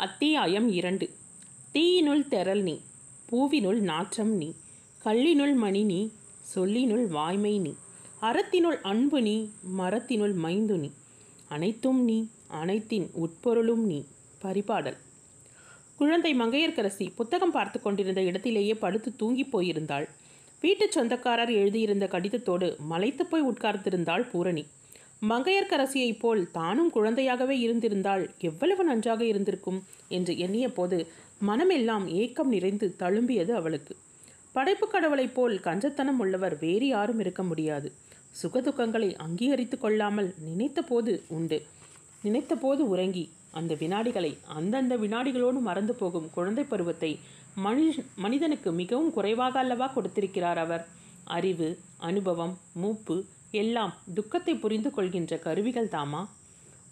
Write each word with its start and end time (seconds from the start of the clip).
அத்தியாயம் 0.00 0.68
இரண்டு. 0.68 1.10
தீயினுள் 1.74 2.28
தெரல் 2.28 2.62
நீ 2.62 2.80
பூவினுள் 3.30 3.80
நாற்றம் 3.80 4.36
நீ 4.36 4.54
கல்லினுள் 5.04 5.54
மணி 5.54 5.82
நீ 5.82 6.10
சொல்லினுள் 6.54 7.08
வாய்மை 7.08 7.58
நீ 7.58 7.74
அறத்தினுள் 8.22 8.80
அன்பு 8.82 9.22
நீ 9.22 9.50
மரத்தினுள் 9.78 10.34
மைந்து 10.34 10.78
நீ 10.78 10.90
அனைத்தும் 11.48 12.04
நீ 12.04 12.26
அனைத்தின் 12.64 13.10
உட்பொருளும் 13.12 13.84
நீ 13.84 14.04
பரிபாடல். 14.42 14.96
குழந்தை 15.96 16.40
மங்கையர்கரசி 16.40 17.12
புத்தகம் 17.14 17.50
பார்த்து 17.50 17.82
கொண்டிருந்த 17.82 18.22
இடத்திலேயே 18.22 18.74
படுத்து 18.74 19.16
தூங்கிப் 19.16 19.50
போயிருந்தாள். 19.50 20.08
வீட்டுச் 20.60 20.92
சொந்தக்காரர் 20.92 21.50
எழுதியிருந்த 21.50 22.06
கடிதத்தோடு 22.06 22.78
மலைத்து 22.78 23.26
போய் 23.26 23.42
உட்கார்ந்திருந்தாள் 23.42 24.30
பூரணி. 24.30 24.66
மங்கையர்க்கரசியைப் 25.28 26.18
போல் 26.18 26.50
தானும் 26.50 26.92
குழந்தையாகவே 26.94 27.56
இருந்திருந்தால் 27.58 28.34
எவ்வளவு 28.40 28.84
நன்றாக 28.84 29.24
இருந்திருக்கும் 29.24 29.80
என்று 30.08 30.38
எண்ணிய 30.38 30.72
போது 30.72 31.06
மனமெல்லாம் 31.38 32.06
ஏக்கம் 32.08 32.48
நிறைந்து 32.48 32.94
தழும்பியது 32.98 33.50
அவளுக்கு. 33.50 33.96
படைப்பு 34.52 34.88
கடவுளைப் 34.88 35.34
போல் 35.34 35.60
கஞ்சத்தனம் 35.64 36.18
உள்ளவர் 36.18 36.58
வேறு 36.58 36.86
யாரும் 36.86 37.18
இருக்க 37.18 37.42
முடியாது. 37.42 37.92
சுகதுக்கங்களை 38.42 39.14
அங்கீகரித்து 39.16 39.78
கொள்ளாமல் 39.78 40.34
நினைத்த 40.38 40.82
போது 40.82 41.22
உண்டு. 41.28 41.62
நினைத்த 42.22 42.56
போது 42.56 42.88
உறங்கி 42.88 43.24
அந்த 43.50 43.74
வினாடிகளை 43.74 44.38
அந்தந்த 44.46 44.96
வினாடிகளோடு 44.96 45.60
மறந்து 45.60 45.94
போகும் 45.94 46.30
குழந்தை 46.30 46.64
பருவத்தை 46.64 47.18
மனிஷ் 47.64 48.00
மனிதனுக்கு 48.16 48.72
மிகவும் 48.72 49.12
குறைவாக 49.12 49.58
அல்லவா 49.58 49.86
கொடுத்திருக்கிறார் 49.86 50.58
அவர்? 50.58 50.86
அறிவு 51.24 51.78
அனுபவம் 51.98 52.58
மூப்பு 52.72 53.16
எல்லாம் 53.50 53.96
துக்கத்தை 54.14 54.54
புரிந்து 54.54 54.90
கொள்கின்ற 54.90 55.38
கருவிகள் 55.38 55.88
தாமா? 55.88 56.28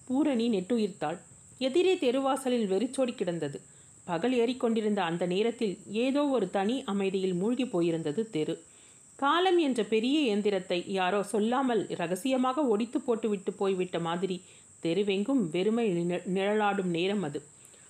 பூரணி 0.05 0.51
நெட்டுயிர்த்தாள். 0.51 1.19
எதிரே 1.59 1.97
தெருவாசலில் 1.97 2.67
வெறிச்சோடி 2.67 3.12
கிடந்தது. 3.12 3.61
பகல் 4.05 4.33
ஏறிக்கொண்டிருந்த 4.33 4.97
அந்த 4.97 5.27
நேரத்தில் 5.27 5.79
ஏதோ 5.87 6.27
ஒரு 6.27 6.50
தனி 6.50 6.83
அமைதியில் 6.84 7.34
மூழ்கி 7.34 7.65
போயிருந்தது 7.65 8.31
தெரு. 8.31 8.62
காலம் 9.17 9.59
என்ற 9.59 9.83
பெரிய 9.83 10.20
இயந்திரத்தை 10.20 10.84
யாரோ 10.87 11.23
சொல்லாமல் 11.23 11.87
ரகசியமாக 11.89 12.67
ஒடித்து 12.67 13.00
போட்டுவிட்டு 13.00 13.53
போய்விட்ட 13.53 13.98
மாதிரி 13.98 14.43
தெருவெங்கும் 14.83 15.50
வெறுமை 15.50 15.91
நிழ- 15.91 16.22
நிழலாடும் 16.34 16.84
நேரம் 16.84 17.22
அது. 17.22 17.43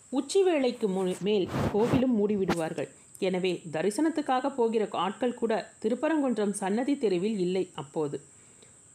உச்சி 0.09 0.43
வேளைக்கு 0.43 0.89
மேல் 1.21 1.49
கோவிலும் 1.75 2.19
மூடிவிடுவார்கள். 2.19 2.89
எனவே 3.19 3.63
தரிசனத்துக்காக 3.73 4.55
போகிற 4.55 4.89
ஆட்கள் 4.91 5.35
கூட 5.35 5.73
திருப்பரங்குன்றம் 5.83 6.51
சன்னதி 6.51 6.99
தெருவில் 6.99 7.39
இல்லை 7.39 7.71
அப்போது. 7.75 8.21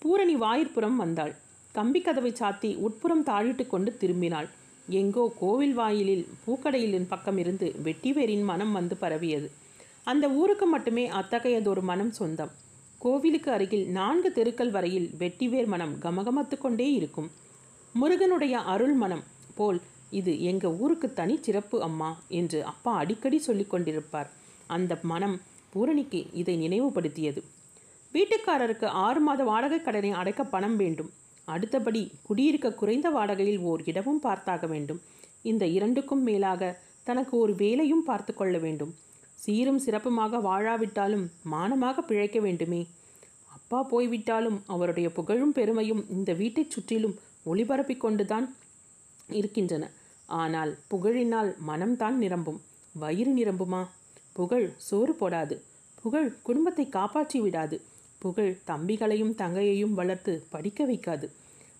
பூரணி 0.03 0.35
வாயிற்புறம் 0.35 0.95
வந்தாள். 0.95 1.33
கம்பி 1.71 2.01
கதவை 2.01 2.31
சாத்தி 2.39 2.77
உட்புறம் 2.77 3.25
தாழிட்டு 3.25 3.67
கொண்டு 3.67 3.97
திரும்பினாள். 4.01 4.47
எங்கோ 4.87 5.33
கோவில் 5.39 5.73
வாயிலில் 5.73 6.27
பூக்கடையிலின் 6.43 7.07
பக்கம் 7.07 7.37
இருந்து 7.37 7.67
வெட்டிவேரின் 7.83 8.43
மனம் 8.43 8.71
வந்து 8.71 8.95
பரவியது. 8.95 9.47
அந்த 10.03 10.29
ஊருக்கு 10.29 10.65
மட்டுமே 10.65 11.05
அத்தகையதொரு 11.09 11.81
மனம் 11.81 12.11
சொந்தம். 12.11 12.51
கோவிலுக்கு 12.99 13.51
அருகில் 13.51 13.85
நான்கு 13.87 14.31
தெருக்கள் 14.31 14.69
வரையில் 14.69 15.07
வெட்டிவேர் 15.21 15.65
மனம் 15.65 15.95
கமகமத்து 16.01 16.57
கொண்டே 16.57 16.93
இருக்கும். 16.93 17.31
முருகனுடைய 17.93 18.57
அருள் 18.73 18.93
மனம் 18.93 19.23
போல் 19.55 19.81
இது 20.09 20.41
எங்க 20.41 20.67
ஊருக்கு 20.71 21.13
தனி 21.13 21.35
சிறப்பு 21.41 21.81
அம்மா 21.81 22.11
என்று 22.41 22.65
அப்பா 22.73 22.93
அடிக்கடி 22.97 23.39
சொல்லிக் 23.39 23.73
கொண்டிருப்பார். 23.73 24.29
அந்த 24.67 24.99
மனம் 25.01 25.41
பூரணிக்கு 25.69 26.21
இதை 26.33 26.55
நினைவுபடுத்தியது. 26.57 27.41
வீட்டுக்காரருக்கு 28.13 28.85
ஆறு 28.85 29.19
மாத 29.19 29.43
வாடகை 29.43 29.81
கடனை 29.81 30.11
அடைக்க 30.11 30.43
பணம் 30.43 30.75
வேண்டும். 30.75 31.11
அடுத்தபடி 31.45 32.11
குடியிருக்க 32.23 32.73
குறைந்த 32.73 33.07
வாடகையில் 33.09 33.59
ஓர் 33.59 33.81
இடமும் 33.85 34.21
பார்த்தாக 34.23 34.67
வேண்டும். 34.67 34.99
இந்த 35.41 35.65
இரண்டுக்கும் 35.65 36.21
மேலாக 36.21 36.79
தனக்கு 37.03 37.37
ஒரு 37.37 37.53
வேலையும் 37.55 38.03
பார்த்து 38.03 38.33
கொள்ள 38.33 38.57
வேண்டும். 38.57 38.91
சீரும் 39.35 39.81
சிறப்புமாக 39.85 40.39
வாழாவிட்டாலும் 40.49 41.25
மானமாக 41.51 42.01
பிழைக்க 42.01 42.39
வேண்டுமே. 42.39 42.81
அப்பா 43.55 43.83
போய்விட்டாலும் 43.83 44.59
அவருடைய 44.67 45.11
புகழும் 45.11 45.51
பெருமையும் 45.51 46.03
இந்த 46.09 46.33
வீட்டைச் 46.33 46.69
சுற்றிலும் 46.69 47.15
ஒளிபரப்பிக் 47.45 48.03
கொண்டுதான் 48.05 48.55
இருக்கின்றன. 49.29 49.89
ஆனால் 50.25 50.71
புகழினால் 50.91 51.51
மனம்தான் 51.67 52.17
நிரம்பும். 52.23 52.61
வயிறு 52.93 53.33
நிரம்புமா? 53.35 53.81
புகழ் 54.33 54.67
சோறு 54.77 55.15
போடாது. 55.19 55.57
புகழ் 56.03 56.29
குடும்பத்தை 56.41 56.89
காப்பாற்றி 56.89 57.39
விடாது. 57.39 57.81
புகழ் 58.23 58.51
தம்பிகளையும் 58.67 59.33
தங்கையையும் 59.35 59.93
வளர்த்து 59.93 60.33
படிக்க 60.49 60.85
வைக்காது. 60.85 61.27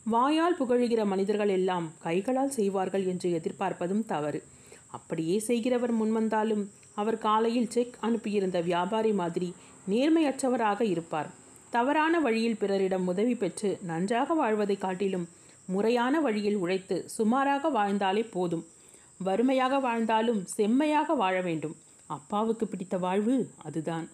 வாயால் 0.03 0.57
புகழுகிற 0.59 1.01
மனிதர்கள் 1.05 1.51
எல்லாம் 1.57 1.85
கைகளால் 1.99 2.49
செய்வார்கள் 2.49 3.05
என்று 3.05 3.29
எதிர்பார்ப்பதும் 3.31 4.05
தவறு. 4.05 4.39
அப்படியே 4.87 5.37
செய்கிறவர் 5.39 5.93
முன்வந்தாலும் 5.93 6.63
அவர் 6.95 7.17
காலையில் 7.17 7.69
செக் 7.69 7.95
அனுப்பியிருந்த 7.99 8.61
வியாபாரி 8.61 9.13
மாதிரி 9.13 9.49
நேர்மையற்றவராக 9.89 10.81
இருப்பார். 10.87 11.29
தவறான 11.69 12.19
வழியில் 12.19 12.57
பிறரிடம் 12.57 13.07
உதவி 13.07 13.35
பெற்று 13.35 13.69
நன்றாக 13.81 14.33
வாழ்வதை 14.33 14.77
காட்டிலும் 14.77 15.25
முறையான 15.65 16.21
வழியில் 16.21 16.59
உழைத்து 16.63 16.97
சுமாராக 17.09 17.69
வாழ்ந்தாலே 17.69 18.23
போதும். 18.35 18.65
வறுமையாக 19.17 19.79
வாழ்ந்தாலும் 19.79 20.41
செம்மையாக 20.57 21.13
வாழ 21.13 21.35
வேண்டும். 21.41 21.75
அப்பாவுக்கு 22.07 22.65
பிடித்த 22.67 22.95
வாழ்வு 22.97 23.35
அதுதான். 23.63 24.07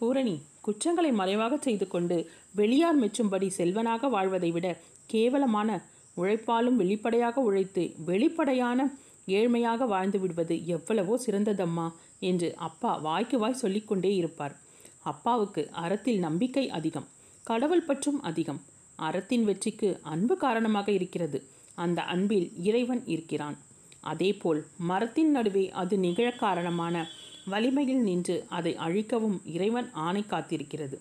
பூரணி 0.00 0.36
குற்றங்களை 0.62 1.10
மறைவாக 1.12 1.54
செய்து 1.56 1.86
கொண்டு 1.88 2.16
வெளியார் 2.54 2.98
மெச்சும்படி 3.00 3.48
செல்வனாக 3.58 4.08
வாழ்வதை 4.08 4.50
விட 4.50 4.66
கேவலமான 5.06 5.70
உழைப்பாலும் 6.16 6.78
வெளிப்படையாக 6.80 7.40
உழைத்து 7.40 7.84
வெளிப்படையான 8.04 8.80
ஏழ்மையாக 9.28 9.86
வாழ்ந்து 9.86 10.18
விடுவது 10.20 10.54
எவ்வளவோ 10.66 11.14
சிறந்ததம்மா 11.26 11.86
என்று 12.20 12.48
அப்பா 12.66 12.92
வாய்க்கு 12.96 13.36
வாய் 13.38 13.60
சொல்லிக்கொண்டே 13.62 14.10
இருப்பார். 14.14 14.54
அப்பாவுக்கு 15.02 15.62
அறத்தில் 15.82 16.18
நம்பிக்கை 16.18 16.64
அதிகம் 16.70 17.08
கடவுள் 17.44 17.86
பற்றும் 17.86 18.20
அதிகம். 18.22 18.60
அறத்தின் 18.98 19.44
வெற்றிக்கு 19.44 19.88
அன்பு 20.12 20.34
காரணமாக 20.36 20.88
இருக்கிறது. 20.92 21.38
அந்த 21.74 22.00
அன்பில் 22.14 22.48
இறைவன் 22.68 23.02
இருக்கிறான். 23.06 23.56
அதேபோல் 24.02 24.60
மரத்தின் 24.90 25.30
நடுவே 25.30 25.64
அது 25.80 25.94
நிகழ 25.98 26.28
காரணமான 26.44 26.96
வலிமையில் 27.44 28.02
நின்று 28.02 28.44
அதை 28.48 28.76
அழிக்கவும் 28.76 29.40
இறைவன் 29.44 29.90
ஆணை 29.92 30.24
காத்திருக்கிறது. 30.30 30.96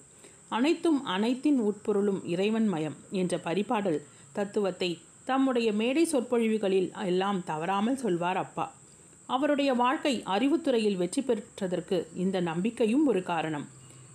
அனைத்தும் 0.49 1.05
அனைத்தின் 1.05 1.59
உட்பொருளும் 1.59 2.25
இறைவன் 2.25 2.67
மயம் 2.67 2.97
என்ற 3.11 3.37
பரிபாடல் 3.37 4.01
தத்துவத்தை 4.33 4.99
தம்முடைய 5.25 5.71
மேடை 5.71 6.05
சொற்பொழிவுகளில் 6.05 6.91
எல்லாம் 7.05 7.43
தவறாமல் 7.43 7.95
சொல்வார் 7.95 8.37
அப்பா. 8.37 8.73
அவருடைய 9.27 9.73
வாழ்க்கை 9.73 10.23
அறிவுத்துறையில் 10.25 10.97
வெற்றி 10.97 11.21
பெற்றதற்கு 11.21 12.07
இந்த 12.15 12.41
நம்பிக்கையும் 12.41 13.05
ஒரு 13.05 13.23
காரணம். 13.23 13.67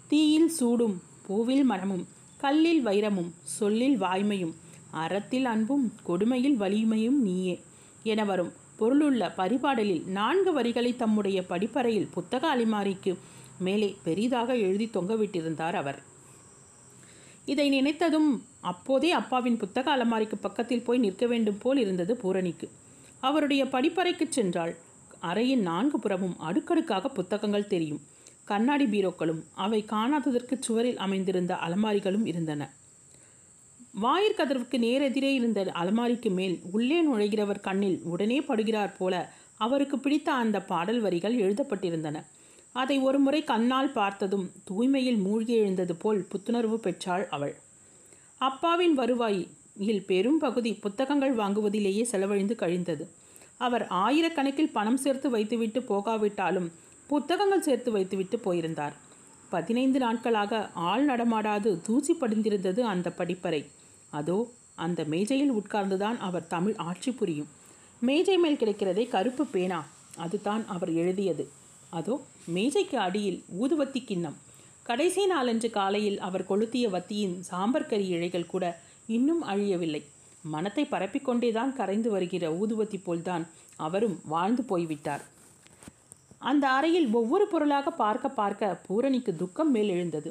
தீயில் 0.09 0.49
சூடும் 0.49 1.03
பூவில் 1.29 1.65
மரமும் 1.65 2.05
கல்லில் 2.37 2.87
வைரமும் 2.87 3.31
சொல்லில் 3.43 4.01
வாய்மையும் 4.01 4.55
அறத்தில் 4.91 5.45
அன்பும் 5.45 5.93
கொடுமையில் 6.03 6.57
வலிமையும் 6.57 7.19
நீயே 7.19 7.61
என 8.03 8.25
வரும் 8.25 8.53
பொருளுள்ள 8.79 9.33
பரிபாடலில் 9.37 10.07
நான்கு 10.07 10.53
வரிகளை 10.53 10.97
தம்முடைய 10.97 11.45
படிப்பறையில் 11.49 12.13
புத்தக 12.13 12.57
அலிமாரிக்கு 12.57 13.17
மேலே 13.59 13.97
பெரிதாக 14.03 14.57
எழுதி 14.57 14.91
தொங்கவிட்டிருந்தார் 14.93 15.73
அவர். 15.73 16.03
இதை 17.45 17.71
நினைத்ததும் 17.71 18.43
அப்போதே 18.61 19.11
அப்பாவின் 19.11 19.57
புத்தக 19.57 19.91
அலமாரிக்கு 19.91 20.37
பக்கத்தில் 20.41 20.83
போய் 20.83 20.99
நிற்க 20.99 21.27
வேண்டும் 21.27 21.59
போல் 21.59 21.79
இருந்தது 21.79 22.17
பூரணிக்கு. 22.17 22.71
அவருடைய 23.21 23.65
படிப்பறைக்கு 23.65 24.27
சென்றால் 24.29 24.75
அறையின் 25.23 25.63
நான்கு 25.63 26.01
புறமும் 26.01 26.39
அடுக்கடுக்காக 26.39 27.09
புத்தகங்கள் 27.09 27.67
தெரியும். 27.67 28.01
கண்ணாடி 28.45 28.85
பீரோக்களும் 28.85 29.43
அவை 29.55 29.85
காணாததற்கு 29.91 30.57
சுவரில் 30.61 30.97
அமைந்திருந்த 30.97 31.55
அலமாரிகளும் 31.55 32.27
இருந்தன. 32.27 32.73
வாயிற்கதவுக்கு 34.03 34.77
நேரெதிரே 34.79 35.31
இருந்த 35.33 35.61
அலமாரிக்கு 35.73 36.31
மேல் 36.31 36.61
உள்ளே 36.73 36.99
நுழைகிறவர் 37.09 37.61
கண்ணில் 37.61 38.01
உடனே 38.05 38.41
படுகிறார் 38.41 38.95
போல 38.99 39.33
அவருக்கு 39.57 39.99
பிடித்த 39.99 40.33
அந்த 40.33 40.61
பாடல் 40.61 41.01
வரிகள் 41.01 41.37
எழுதப்பட்டிருந்தன. 41.37 42.25
அதை 42.73 42.99
ஒருமுறை 42.99 43.45
கண்ணால் 43.45 43.93
பார்த்ததும் 43.93 44.51
தூய்மையில் 44.71 45.23
மூழ்கி 45.23 45.55
எழுந்தது 45.55 45.97
போல் 45.97 46.27
புத்துணர்வு 46.33 46.75
பெற்றாள் 46.75 47.29
அவள். 47.29 47.55
அப்பாவின் 48.39 48.95
வருவாயில் 48.95 50.03
பெரும் 50.07 50.39
பகுதி 50.39 50.73
புத்தகங்கள் 50.75 51.35
வாங்குவதிலேயே 51.37 52.03
செலவழிந்து 52.03 52.55
கழிந்தது. 52.55 53.07
அவர் 53.59 53.87
ஆயிரக்கணக்கில் 53.91 54.73
பணம் 54.73 54.97
சேர்த்து 54.97 55.31
வைத்துவிட்டு 55.31 55.81
போகாவிட்டாலும் 55.81 56.69
புத்தகங்கள் 57.07 57.61
சேர்த்து 57.61 57.91
வைத்துவிட்டு 57.91 58.39
போயிருந்தார். 58.39 58.95
பதினைந்து 59.49 59.99
நாட்களாக 59.99 60.71
ஆள் 60.75 61.07
நடமாடாது 61.09 61.81
தூசி 61.83 62.15
படிந்திருந்தது 62.15 62.85
அந்த 62.85 63.13
படிப்பறை. 63.19 63.63
அதோ 64.19 64.39
அந்த 64.85 65.01
மேஜையில் 65.13 65.53
உட்கார்ந்துதான் 65.53 66.19
அவர் 66.29 66.51
தமிழ் 66.55 66.77
ஆட்சி 66.89 67.11
புரியும். 67.13 67.51
மேஜை 68.03 68.37
மேல் 68.37 68.61
கிடைக்கிறதே 68.63 69.05
கருப்பு 69.09 69.45
பேனா. 69.47 69.81
அதுதான் 70.25 70.63
அவர் 70.67 70.93
எழுதியது. 71.03 71.45
அதோ 71.99 72.15
மேஜைக்கு 72.57 72.97
அடியில் 72.99 73.39
ஊதுவத்தி 73.63 74.01
கிண்ணம். 74.05 74.37
கடைசி 74.89 75.23
நாளன்று 75.27 75.69
காலையில் 75.71 76.19
அவர் 76.27 76.49
கொளுத்திய 76.51 76.87
வத்தியின் 76.95 77.37
சாம்பர் 77.51 77.91
கறி 77.91 78.07
இழைகள் 78.13 78.53
கூட 78.53 78.65
இன்னும் 79.07 79.43
அழியவில்லை. 79.45 80.03
மனத்தை 80.45 80.85
பரப்பிக்கொண்டேதான் 80.91 81.73
கரைந்து 81.79 82.11
வருகிற 82.11 82.45
ஊதுவத்தி 82.61 82.99
போல்தான் 83.05 83.45
அவரும் 83.87 84.19
வாழ்ந்து 84.25 84.63
போய்விட்டார். 84.71 85.25
அந்த 86.51 86.65
அறையில் 86.79 87.09
ஒவ்வொரு 87.13 87.45
பொருளாக 87.53 87.91
பார்க்க 88.03 88.37
பார்க்க 88.41 88.81
பூரணிக்கு 88.87 89.33
துக்கம் 89.37 89.71
மேல் 89.71 89.91
எழுந்தது. 89.97 90.31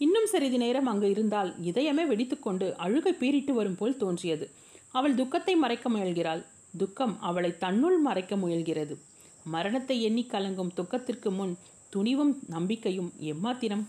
இன்னும் 0.00 0.28
சிறிது 0.32 0.58
நேரம் 0.58 0.86
அங்கு 0.86 1.08
இருந்தால் 1.10 1.50
இதயமே 1.62 2.04
வெடித்துக்கொண்டு 2.10 2.66
அழுகை 2.84 3.12
பீறிட்டு 3.20 3.52
வரும் 3.52 3.76
போல் 3.76 3.96
தோன்றியது. 3.96 4.46
அவள் 4.90 5.14
துக்கத்தை 5.14 5.54
மறைக்க 5.56 5.88
முயல்கிறாள். 5.90 6.42
துக்கம் 6.76 7.14
அவளை 7.20 7.50
தன்னுள் 7.58 7.98
மறைக்க 7.98 8.36
முயல்கிறது. 8.36 8.94
மரணத்தை 9.46 9.96
எண்ணி 10.02 10.24
கலங்கும் 10.32 10.72
துக்கத்திற்கு 10.74 11.30
முன் 11.30 11.52
துணிவும் 11.90 12.32
நம்பிக்கையும் 12.46 13.10
எம்மாத்திரம்? 13.32 13.84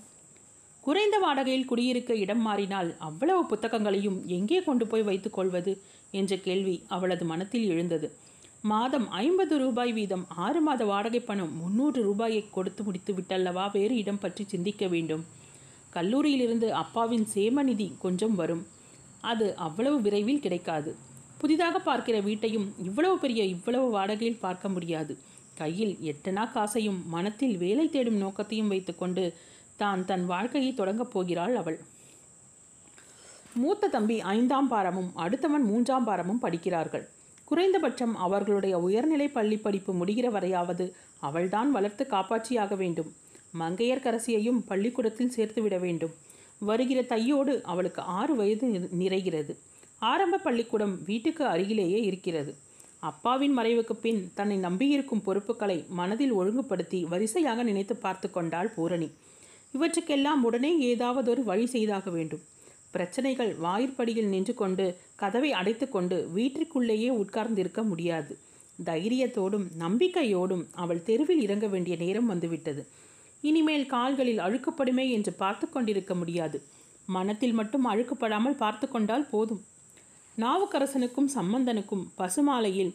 குறைந்த 0.83 1.17
வாடகையில் 1.19 1.69
குடியிருக்க 1.69 2.13
இடம் 2.23 2.43
மாறினால் 2.47 2.89
அவ்வளவு 2.99 3.41
புத்தகங்களையும் 3.45 4.19
எங்கே 4.27 4.59
கொண்டு 4.63 4.87
போய் 4.87 5.01
வைத்துக் 5.01 5.33
கொள்வது? 5.33 5.73
என்ற 6.11 6.35
கேள்வி 6.37 6.75
அவளது 6.87 7.25
மனத்தில் 7.25 7.65
எழுந்தது. 7.67 8.07
மாதம் 8.61 9.07
ஐம்பது 9.23 9.55
ரூபாய் 9.57 9.93
வீதம் 9.93 10.25
ஆறு 10.45 10.61
மாத 10.61 10.85
வாடகை 10.85 11.19
பணம் 11.19 11.51
முன்னூறு 11.61 11.99
ரூபாயை 12.03 12.43
கொடுத்து 12.49 12.83
முடித்து 12.83 13.13
விட்டல்லவா 13.13 13.65
வேறு 13.71 13.95
இடம் 13.95 14.19
பற்றி 14.19 14.43
சிந்திக்க 14.47 14.87
வேண்டும். 14.87 15.25
கல்லூரியிலிருந்து 15.95 16.67
அப்பாவின் 16.73 17.27
சேமநிதி 17.33 17.87
கொஞ்சம் 17.99 18.35
வரும். 18.35 18.63
அது 19.31 19.45
அவ்வளவு 19.65 19.97
விரைவில் 20.01 20.43
கிடைக்காது. 20.45 20.91
புதிதாக 21.37 21.79
பார்க்கிற 21.79 22.17
வீட்டையும் 22.19 22.67
இவ்வளவு 22.83 23.15
பெரிய 23.19 23.41
இவ்வளவு 23.55 23.87
வாடகையில் 23.95 24.39
பார்க்க 24.39 24.69
முடியாது. 24.69 25.13
கையில் 25.55 25.93
எட்டனா 26.11 26.43
காசையும் 26.51 26.99
மனத்தில் 27.09 27.57
வேலை 27.57 27.85
தேடும் 27.89 28.21
நோக்கத்தையும் 28.23 28.67
வைத்துக்கொண்டு 28.67 29.23
தான் 29.81 30.05
தன் 30.05 30.25
வாழ்க்கையை 30.25 30.71
தொடங்கப் 30.73 31.11
போகிறாள் 31.11 31.55
அவள். 31.55 31.77
மூத்த 33.53 33.87
தம்பி 33.87 34.15
ஐந்தாம் 34.35 34.67
பாரமும் 34.67 35.11
அடுத்தவன் 35.17 35.65
மூன்றாம் 35.69 36.03
பாரமும் 36.03 36.39
படிக்கிறார்கள். 36.39 37.05
குறைந்தபட்சம் 37.45 38.15
அவர்களுடைய 38.25 38.75
உயர்நிலை 38.79 39.27
பள்ளி 39.27 39.57
படிப்பு 39.57 39.91
முடிகிற 39.93 40.29
வரையாவது 40.37 40.85
அவள்தான் 41.19 41.71
வளர்த்து 41.71 42.03
காப்பாற்றியாக 42.09 42.75
வேண்டும். 42.75 43.11
மங்கையர்க்கரசியையும் 43.59 44.61
பள்ளிக்கூடத்தில் 44.67 45.33
சேர்த்துவிட 45.35 45.79
வேண்டும். 45.79 46.13
வருகிற 46.59 47.01
தையோடு 47.01 47.53
அவளுக்கு 47.63 48.01
ஆறு 48.01 48.35
வயது 48.35 48.67
நிறைகிறது. 48.99 49.53
ஆரம்ப 50.01 50.37
பள்ளிக்கூடம் 50.37 50.95
வீட்டுக்கு 51.05 51.45
அருகிலேயே 51.45 51.99
இருக்கிறது. 52.01 52.51
அப்பாவின் 52.99 53.57
மறைவுக்கு 53.57 53.93
பின் 54.01 54.21
தன்னை 54.33 54.57
நம்பியிருக்கும் 54.57 55.23
பொறுப்புகளை 55.23 55.85
மனதில் 55.89 56.31
ஒழுங்குபடுத்தி 56.31 56.99
வரிசையாக 57.03 57.63
நினைத்து 57.63 57.95
பார்த்து 57.95 58.31
கொண்டாள் 58.31 58.73
பூரணி. 58.75 59.09
இவற்றுக்கெல்லாம் 59.73 60.43
உடனே 60.43 60.95
ஏதாவதொரு 60.95 61.43
வழி 61.43 61.65
செய்தாக 61.65 62.09
வேண்டும். 62.09 62.43
பிரச்சனைகள் 62.91 63.55
வாயிற்படியில் 63.55 64.29
நின்று 64.33 64.53
கொண்டு 64.53 64.85
கதவை 65.15 65.51
அடைத்துக்கொண்டு 65.51 66.17
வீட்டிற்குள்ளேயே 66.35 67.09
உட்கார்ந்திருக்க 67.21 67.83
முடியாது. 67.83 68.37
தைரியத்தோடும் 68.85 69.65
நம்பிக்கையோடும் 69.79 70.63
அவள் 70.75 71.03
தெருவில் 71.03 71.41
இறங்க 71.41 71.67
வேண்டிய 71.67 71.95
நேரம் 71.95 72.25
வந்துவிட்டது. 72.25 72.81
இனிமேல் 73.49 73.85
கால்களில் 73.85 74.43
அழுக்குப்படுமே 74.45 75.05
என்று 75.09 75.31
பார்த்து 75.33 75.65
கொண்டிருக்க 75.69 76.13
முடியாது. 76.15 76.57
மனத்தில் 77.07 77.53
மட்டும் 77.53 77.85
அழுக்குப்படாமல் 77.91 78.59
பார்த்து 78.63 78.85
கொண்டால் 78.87 79.25
போதும். 79.31 79.61
நாவுக்கரசனுக்கும் 80.37 81.29
சம்பந்தனுக்கும் 81.35 82.05
பசுமாலையில் 82.19 82.93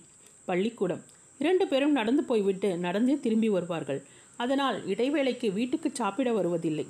பள்ளிக்கூடம். 0.48 1.02
இரண்டு 1.40 1.64
பேரும் 1.68 1.94
நடந்து 1.98 2.22
போய்விட்டு 2.24 2.70
நடந்தே 2.76 3.14
திரும்பி 3.20 3.48
வருவார்கள். 3.48 4.00
அதனால் 4.36 4.78
இடைவேளைக்கு 4.86 5.48
வீட்டுக்கு 5.52 5.88
சாப்பிட 5.92 6.28
வருவதில்லை. 6.32 6.86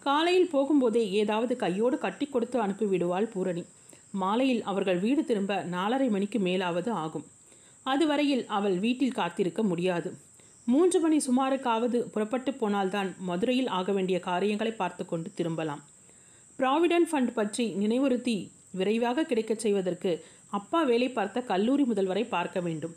காலையில் 0.00 0.52
போகும்போதே 0.52 1.02
ஏதாவது 1.20 1.54
கையோடு 1.56 1.96
கட்டி 1.98 2.26
கொடுத்து 2.26 2.56
அனுப்பிவிடுவாள் 2.64 3.32
பூரணி. 3.32 3.64
மாலையில் 4.22 4.62
அவர்கள் 4.62 4.98
வீடு 4.98 5.22
திரும்ப 5.24 5.54
நாலரை 5.70 6.08
மணிக்கு 6.10 6.38
மேலாவது 6.38 6.90
ஆகும். 7.04 7.26
அதுவரையில் 7.86 8.44
அவள் 8.58 8.76
வீட்டில் 8.84 9.18
காத்திருக்க 9.18 9.62
முடியாது. 9.62 10.10
மூன்று 10.72 10.98
மணி 11.02 11.18
சுமாருக்காவது 11.26 11.98
புறப்பட்டு 12.12 12.52
போனால்தான் 12.60 13.10
மதுரையில் 13.28 13.68
ஆக 13.78 13.92
வேண்டிய 13.96 14.18
காரியங்களை 14.28 14.72
பார்த்து 14.72 15.02
கொண்டு 15.10 15.28
திரும்பலாம். 15.38 15.82
ப்ராவிடன்ட் 16.58 17.08
ஃபண்ட் 17.10 17.32
பற்றி 17.38 17.64
நினைவுறுத்தி 17.82 18.36
விரைவாக 18.78 19.24
கிடைக்கச் 19.30 19.62
செய்வதற்கு 19.64 20.12
அப்பா 20.58 20.80
வேலை 20.90 21.08
பார்த்த 21.18 21.42
கல்லூரி 21.50 21.84
முதல்வரை 21.90 22.24
பார்க்க 22.34 22.60
வேண்டும். 22.66 22.94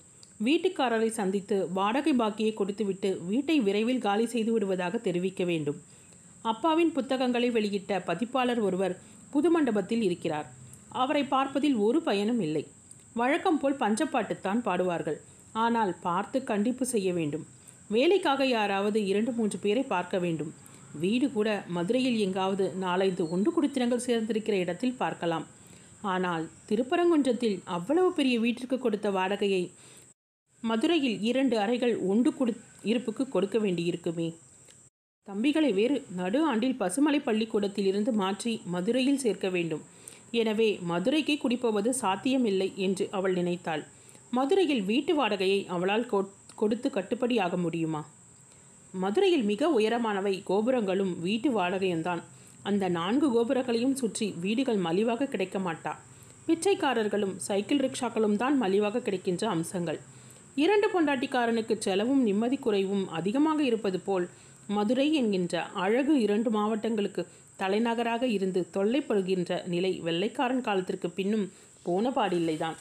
வீட்டுக்காரரை 0.47 1.09
சந்தித்து 1.19 1.57
வாடகை 1.77 2.13
பாக்கியை 2.21 2.53
கொடுத்துவிட்டு 2.53 3.09
வீட்டை 3.29 3.57
விரைவில் 3.67 4.03
காலி 4.07 4.25
செய்து 4.33 4.51
விடுவதாக 4.55 4.97
தெரிவிக்க 5.07 5.43
வேண்டும். 5.51 5.79
அப்பாவின் 6.51 6.91
புத்தகங்களை 6.97 7.49
வெளியிட்ட 7.57 7.93
பதிப்பாளர் 8.09 8.61
ஒருவர் 8.67 8.97
புது 9.33 9.49
மண்டபத்தில் 9.55 10.03
இருக்கிறார். 10.09 10.47
அவரை 11.01 11.23
பார்ப்பதில் 11.35 11.77
ஒரு 11.87 12.01
பயனும் 12.09 12.41
இல்லை. 12.47 12.65
வழக்கம் 13.21 13.61
போல் 13.61 13.81
பஞ்சப்பாட்டுத்தான் 13.83 14.61
பாடுவார்கள். 14.67 15.19
ஆனால் 15.65 15.93
பார்த்து 16.07 16.37
கண்டிப்பு 16.51 16.83
செய்ய 16.95 17.09
வேண்டும். 17.19 17.45
வேலைக்காக 17.95 18.45
யாராவது 18.57 18.99
இரண்டு 19.11 19.31
மூன்று 19.37 19.57
பேரை 19.63 19.83
பார்க்க 19.93 20.15
வேண்டும். 20.25 20.51
வீடு 21.03 21.27
கூட 21.35 21.49
மதுரையில் 21.75 22.19
எங்காவது 22.25 22.65
நாலைந்து 22.83 23.23
ஒன்று 23.33 23.49
குடித்தனங்கள் 23.55 24.05
சேர்ந்திருக்கிற 24.07 24.55
இடத்தில் 24.63 24.99
பார்க்கலாம். 25.01 25.45
ஆனால் 26.13 26.43
திருப்பரங்குன்றத்தில் 26.69 27.57
அவ்வளவு 27.77 28.09
பெரிய 28.17 28.35
வீட்டிற்கு 28.43 28.77
கொடுத்த 28.85 29.07
வாடகையை 29.17 29.63
மதுரையில் 30.63 31.17
இரண்டு 31.29 31.55
அறைகள் 31.63 31.93
ஒன்று 32.11 32.31
கொடு 32.37 32.53
இருப்புக்கு 32.91 33.23
கொடுக்க 33.35 33.57
வேண்டியிருக்குமே. 33.65 34.27
தம்பிகளை 35.27 35.69
வேறு 35.79 35.97
நடு 36.19 36.39
ஆண்டில் 36.51 36.79
பசுமலை 36.81 37.19
பள்ளிக்கூடத்தில் 37.27 37.87
இருந்து 37.91 38.11
மாற்றி 38.21 38.53
மதுரையில் 38.73 39.21
சேர்க்க 39.23 39.47
வேண்டும். 39.55 39.83
எனவே 40.41 40.69
மதுரைக்கே 40.91 41.35
குடிப்போவது 41.43 41.89
சாத்தியமில்லை 42.01 42.69
என்று 42.85 43.05
அவள் 43.17 43.35
நினைத்தாள். 43.39 43.83
மதுரையில் 44.37 44.83
வீட்டு 44.89 45.13
வாடகையை 45.19 45.59
அவளால் 45.75 46.09
கொடுத்து 46.61 46.87
கட்டுப்படியாக 46.89 47.57
முடியுமா? 47.57 48.01
மதுரையில் 48.93 49.45
மிக 49.51 49.63
உயரமானவை 49.77 50.35
கோபுரங்களும் 50.49 51.13
வீட்டு 51.25 51.49
வாடகையும்தான். 51.57 52.21
அந்த 52.63 52.85
நான்கு 52.89 53.27
கோபுரங்களையும் 53.35 53.97
சுற்றி 54.01 54.27
வீடுகள் 54.43 54.79
மலிவாக 54.85 55.27
கிடைக்க 55.33 55.57
மாட்டா. 55.59 55.93
பிச்சைக்காரர்களும் 56.47 57.35
சைக்கிள் 57.47 57.83
ரிக்ஷாக்களும் 57.85 58.35
தான் 58.35 58.55
மலிவாக 58.63 59.01
கிடைக்கின்ற 59.07 59.43
அம்சங்கள். 59.49 59.99
இரண்டு 60.55 60.87
பொண்டாட்டிக்காரனுக்கு 60.93 61.75
செலவும் 61.77 62.21
நிம்மதி 62.23 62.57
குறைவும் 62.57 63.05
அதிகமாக 63.09 63.59
இருப்பது 63.63 63.99
போல் 63.99 64.25
மதுரை 64.69 65.05
என்கின்ற 65.19 65.61
அழகு 65.83 66.13
இரண்டு 66.25 66.49
மாவட்டங்களுக்கு 66.49 67.21
தலைநகராக 67.57 68.23
இருந்து 68.27 68.61
தொல்லைப்படுகின்ற 68.75 69.53
நிலை 69.65 69.91
வெள்ளைக்காரன் 69.99 70.65
காலத்திற்கு 70.67 71.09
பின்னும் 71.09 71.45
போன 71.83 72.09
பாடில்லைதான் 72.09 72.77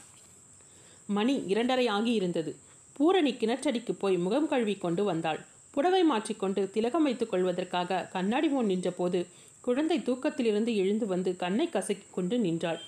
மணி 1.08 1.34
இரண்டரை 1.52 1.86
ஆகி 1.88 2.12
இருந்தது 2.14 2.52
பூரணி 2.98 3.32
கிணற்றடிக்கு 3.32 3.92
போய் 3.92 4.17
முகம் 4.17 4.48
கழுவி 4.48 4.74
கொண்டு 4.74 5.05
வந்தாள். 5.05 5.40
புடவை 5.70 6.05
மாற்றிக்கொண்டு 6.05 6.70
திலகம் 6.70 7.02
வைத்துக் 7.02 7.31
கொள்வதற்காக 7.31 8.06
கண்ணாடி 8.12 8.48
முன் 8.48 8.67
நின்றபோது 8.67 9.26
குழந்தை 9.60 9.98
தூக்கத்திலிருந்து 9.98 10.72
எழுந்து 10.74 11.06
வந்து 11.06 11.36
கண்ணை 11.36 11.67
கசக்கிக் 11.69 12.14
கொண்டு 12.14 12.38
நின்றாள். 12.38 12.81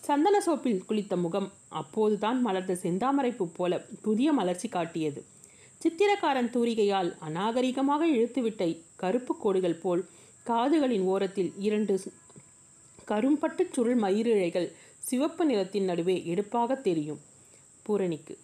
சந்தன 0.00 0.36
சோப்பில் 0.40 0.84
குளித்த 0.88 1.16
முகம் 1.16 1.48
அப்போதுதான் 1.68 2.40
மலர்ந்த 2.40 2.74
செந்தாமரைப்பு 2.82 3.46
போல 3.56 3.78
புதிய 4.02 4.32
மலர்ச்சி 4.32 4.68
காட்டியது. 4.68 5.20
சித்திரக்காரன் 5.82 6.52
தூரிகையால் 6.54 7.10
அநாகரிகமாக 7.28 8.02
இழுத்துவிட்ட 8.16 8.62
கருப்பு 8.96 9.36
கோடுகள் 9.36 9.80
போல் 9.82 10.04
காதுகளின் 10.46 11.04
ஓரத்தில் 11.12 11.52
இரண்டு 11.58 11.94
கரும்பட்டு 13.08 13.64
சுருள் 13.72 14.00
மயிரிழைகள் 14.00 14.68
சிவப்பு 14.98 15.44
நிறத்தின் 15.44 15.84
நடுவே 15.84 16.16
எடுப்பாக 16.26 16.74
தெரியும். 16.74 17.20
பூரணிக்கு 17.82 18.34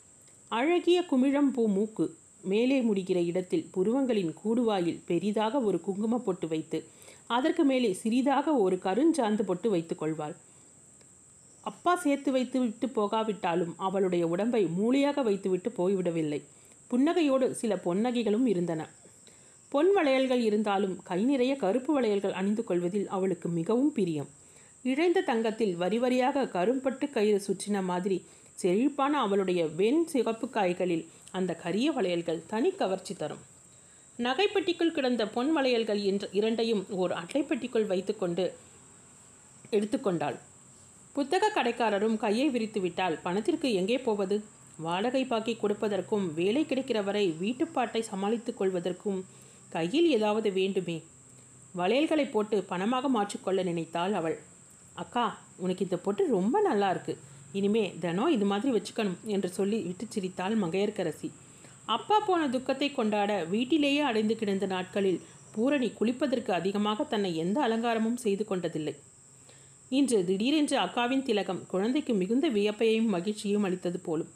அழகிய 0.53 0.99
குமிழம்பூ 1.11 1.63
மூக்கு 1.67 2.05
மேலே 2.43 2.79
முடிகிற 2.81 3.19
இடத்தில் 3.25 3.69
புருவங்களின் 3.71 4.35
கூடுவாயில் 4.45 4.99
பெரிதாக 5.07 5.61
ஒரு 5.61 5.81
குங்கும 5.81 6.19
பொட்டு 6.19 6.49
வைத்து 6.49 6.79
அதற்கு 7.27 7.65
மேலே 7.65 7.93
சிறிதாக 7.93 8.55
ஒரு 8.55 8.77
கருஞ்சாந்து 8.77 9.43
பொட்டு 9.43 9.71
வைத்துக் 9.71 9.99
கொள்வாள். 9.99 10.35
அப்பா 11.61 11.97
சேர்த்து 11.97 12.33
வைத்து 12.33 12.61
விட்டு 12.61 12.87
போகாவிட்டாலும் 12.87 13.73
அவளுடைய 13.77 14.27
உடம்பை 14.27 14.63
மூளையாக 14.65 15.23
வைத்துவிட்டு 15.23 15.73
போய்விடவில்லை. 15.79 16.41
புன்னகையோடு 16.91 17.51
சில 17.51 17.75
பொன்னகைகளும் 17.85 18.47
இருந்தன. 18.47 18.89
பொன் 19.69 19.93
வளையல்கள் 19.93 20.41
இருந்தாலும் 20.41 20.97
கை 21.03 21.25
நிறைய 21.25 21.57
கருப்பு 21.57 21.93
வளையல்கள் 21.93 22.33
அணிந்து 22.33 22.65
கொள்வதில் 22.65 23.09
அவளுக்கு 23.09 23.49
மிகவும் 23.49 23.93
பிரியம். 23.93 24.31
இழைந்த 24.83 25.21
தங்கத்தில் 25.21 25.75
வரி 25.77 25.99
வரியாக 25.99 26.47
கரும்பட்டு 26.57 27.09
கயிறு 27.11 27.43
சுற்றின 27.49 27.83
மாதிரி 27.83 28.25
செழிப்பான 28.62 29.12
அவளுடைய 29.26 29.61
வெண் 29.78 30.02
சிவப்பு 30.12 30.47
காய்களில் 30.57 31.04
அந்த 31.38 31.52
கரிய 31.62 31.88
வளையல்கள் 31.97 32.45
தனி 32.52 32.71
கவர்ச்சி 32.81 33.14
தரும். 33.14 33.42
நகைப்பெட்டிக்குள் 34.19 34.95
கிடந்த 34.97 35.23
பொன் 35.35 35.50
வளையல்கள் 35.57 36.00
என்ற 36.11 36.25
இரண்டையும் 36.38 36.83
ஓர் 37.00 37.12
அட்டைப்பெட்டிக்குள் 37.21 37.87
வைத்துக்கொண்டு 37.92 38.45
எடுத்துக்கொண்டாள் 39.76 40.37
புத்தக 41.16 41.50
கடைக்காரரும் 41.54 42.16
கையை 42.25 42.47
விரித்து 42.50 42.81
விட்டால் 42.81 43.16
பணத்திற்கு 43.25 43.69
எங்கே 43.81 43.99
போவது? 44.07 44.37
வாடகை 44.85 45.23
பாக்கி 45.33 45.54
கொடுப்பதற்கும் 45.62 46.26
வேலை 46.38 46.62
கிடைக்கிற 46.69 46.99
வரை 47.09 47.25
வீட்டுப்பாட்டை 47.42 48.02
சமாளித்துக் 48.11 48.59
கொள்வதற்கும் 48.61 49.21
கையில் 49.75 50.09
ஏதாவது 50.16 50.49
வேண்டுமே 50.61 50.97
வளையல்களை 51.81 52.26
போட்டு 52.31 52.57
பணமாக 52.71 53.04
மாற்றிக்கொள்ள 53.16 53.61
நினைத்தாள் 53.71 54.14
அவள். 54.21 54.38
அக்கா 55.02 55.26
உனக்கு 55.64 55.85
இந்த 55.87 55.99
பொட்டு 56.07 56.23
ரொம்ப 56.37 56.57
நல்லா 56.69 56.88
இருக்கு. 56.95 57.14
இனிமே 57.59 57.85
தினம் 58.03 58.33
இது 58.37 58.45
மாதிரி 58.51 58.71
வச்சுக்கணும் 58.77 59.19
என்று 59.35 59.49
சொல்லி 59.59 59.79
விட்டு 59.89 60.07
சிரித்தாள் 60.15 60.55
மங்கையர்க்கரசி. 60.63 61.29
அப்பா 61.97 62.17
போன 62.27 62.43
துக்கத்தை 62.49 62.89
கொண்டாட 62.91 63.31
வீட்டிலேயே 63.55 64.03
அடைந்து 64.11 64.35
கிடந்த 64.41 64.67
நாட்களில் 64.67 65.23
பூரணி 65.55 65.89
குளிப்பதற்கு 65.99 66.51
அதிகமாக 66.59 67.05
தன்னை 67.13 67.31
எந்த 67.45 67.59
அலங்காரமும் 67.67 68.21
செய்து 68.25 68.45
கொண்டதில்லை. 68.51 68.95
இன்று 69.99 70.19
திடீரென்று 70.29 70.77
அக்காவின் 70.85 71.25
திலகம் 71.29 71.61
குழந்தைக்கு 71.73 72.13
மிகுந்த 72.21 72.47
வியப்பையும் 72.57 73.11
மகிழ்ச்சியும் 73.15 73.67
அளித்தது 73.69 73.99
போலும். 74.07 74.31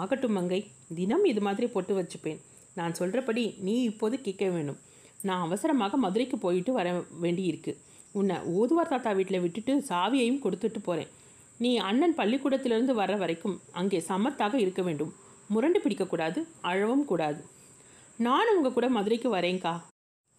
ஆகட்டும் 0.00 0.34
மங்கை 0.38 0.60
தினம் 0.98 1.24
இது 1.32 1.40
மாதிரி 1.46 1.66
பொட்டு 1.74 1.94
வச்சுப்பேன். 1.98 2.40
நான் 2.78 2.96
சொல்கிறபடி 3.00 3.44
நீ 3.66 3.74
இப்போது 3.90 4.16
கேட்க 4.26 4.44
வேணும். 4.54 4.78
நான் 5.28 5.44
அவசரமாக 5.46 5.96
மதுரைக்கு 6.04 6.38
போயிட்டு 6.38 6.72
வர 6.78 6.88
வேண்டியிருக்கு. 7.24 7.72
உன்னை 8.18 8.36
ஊதுவார் 8.56 8.90
தாத்தா 8.92 9.12
வீட்டில் 9.18 9.44
விட்டுட்டு 9.44 9.72
சாவியையும் 9.90 10.42
கொடுத்துட்டு 10.44 10.80
போகிறேன் 10.88 11.12
நீ 11.58 11.76
அண்ணன் 11.76 12.14
பள்ளிக்கூடத்திலிருந்து 12.14 12.94
வர 12.94 13.16
வரைக்கும் 13.16 13.60
அங்கே 13.72 13.98
சமத்தாக 14.08 14.54
இருக்க 14.54 14.82
வேண்டும். 14.82 15.12
முரண்டு 15.48 15.80
பிடிக்கக்கூடாது 15.80 16.40
அழவும் 16.60 17.04
கூடாது. 17.04 17.40
நானும் 18.18 18.56
உங்கள் 18.56 18.72
கூட 18.72 18.88
மதுரைக்கு 18.88 19.28
வரேங்க்கா 19.36 19.74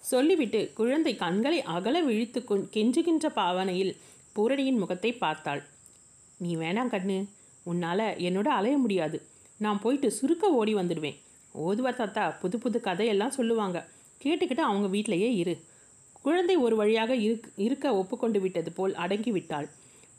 சொல்லிவிட்டு 0.02 0.72
குழந்தை 0.74 1.16
கண்களை 1.16 1.62
அகல 1.62 2.02
விழித்து 2.02 2.44
கொண் 2.44 2.66
கெஞ்சுகின்ற 2.74 3.30
பாவனையில் 3.30 3.96
பூரணியின் 4.34 4.78
முகத்தை 4.78 5.12
பார்த்தாள். 5.14 5.62
நீ 6.38 6.56
வேணாம் 6.56 6.92
கண்ணு 6.94 7.18
உன்னால் 7.64 8.08
என்னோட 8.28 8.48
அலைய 8.58 8.78
முடியாது. 8.78 9.18
நான் 9.58 9.82
போயிட்டு 9.82 10.12
சுருக்க 10.12 10.50
ஓடி 10.50 10.76
வந்துடுவேன். 10.76 11.18
ஓதுவார் 11.56 11.96
தாத்தா 11.96 12.30
புது 12.42 12.58
புது 12.60 12.82
கதையெல்லாம் 12.82 13.30
சொல்லுவாங்க. 13.30 13.78
கேட்டுக்கிட்டு 14.24 14.64
அவங்க 14.70 14.88
வீட்டிலேயே 14.88 15.36
இரு. 15.36 15.56
குழந்தை 16.22 16.56
ஒரு 16.56 16.76
வழியாக 16.76 17.16
இருக் 17.16 17.48
இருக்க 17.56 17.96
ஒப்புக்கொண்டு 17.96 18.40
விட்டது 18.40 18.72
போல் 18.72 18.96
அடங்கி 18.96 19.32
விட்டாள். 19.32 19.68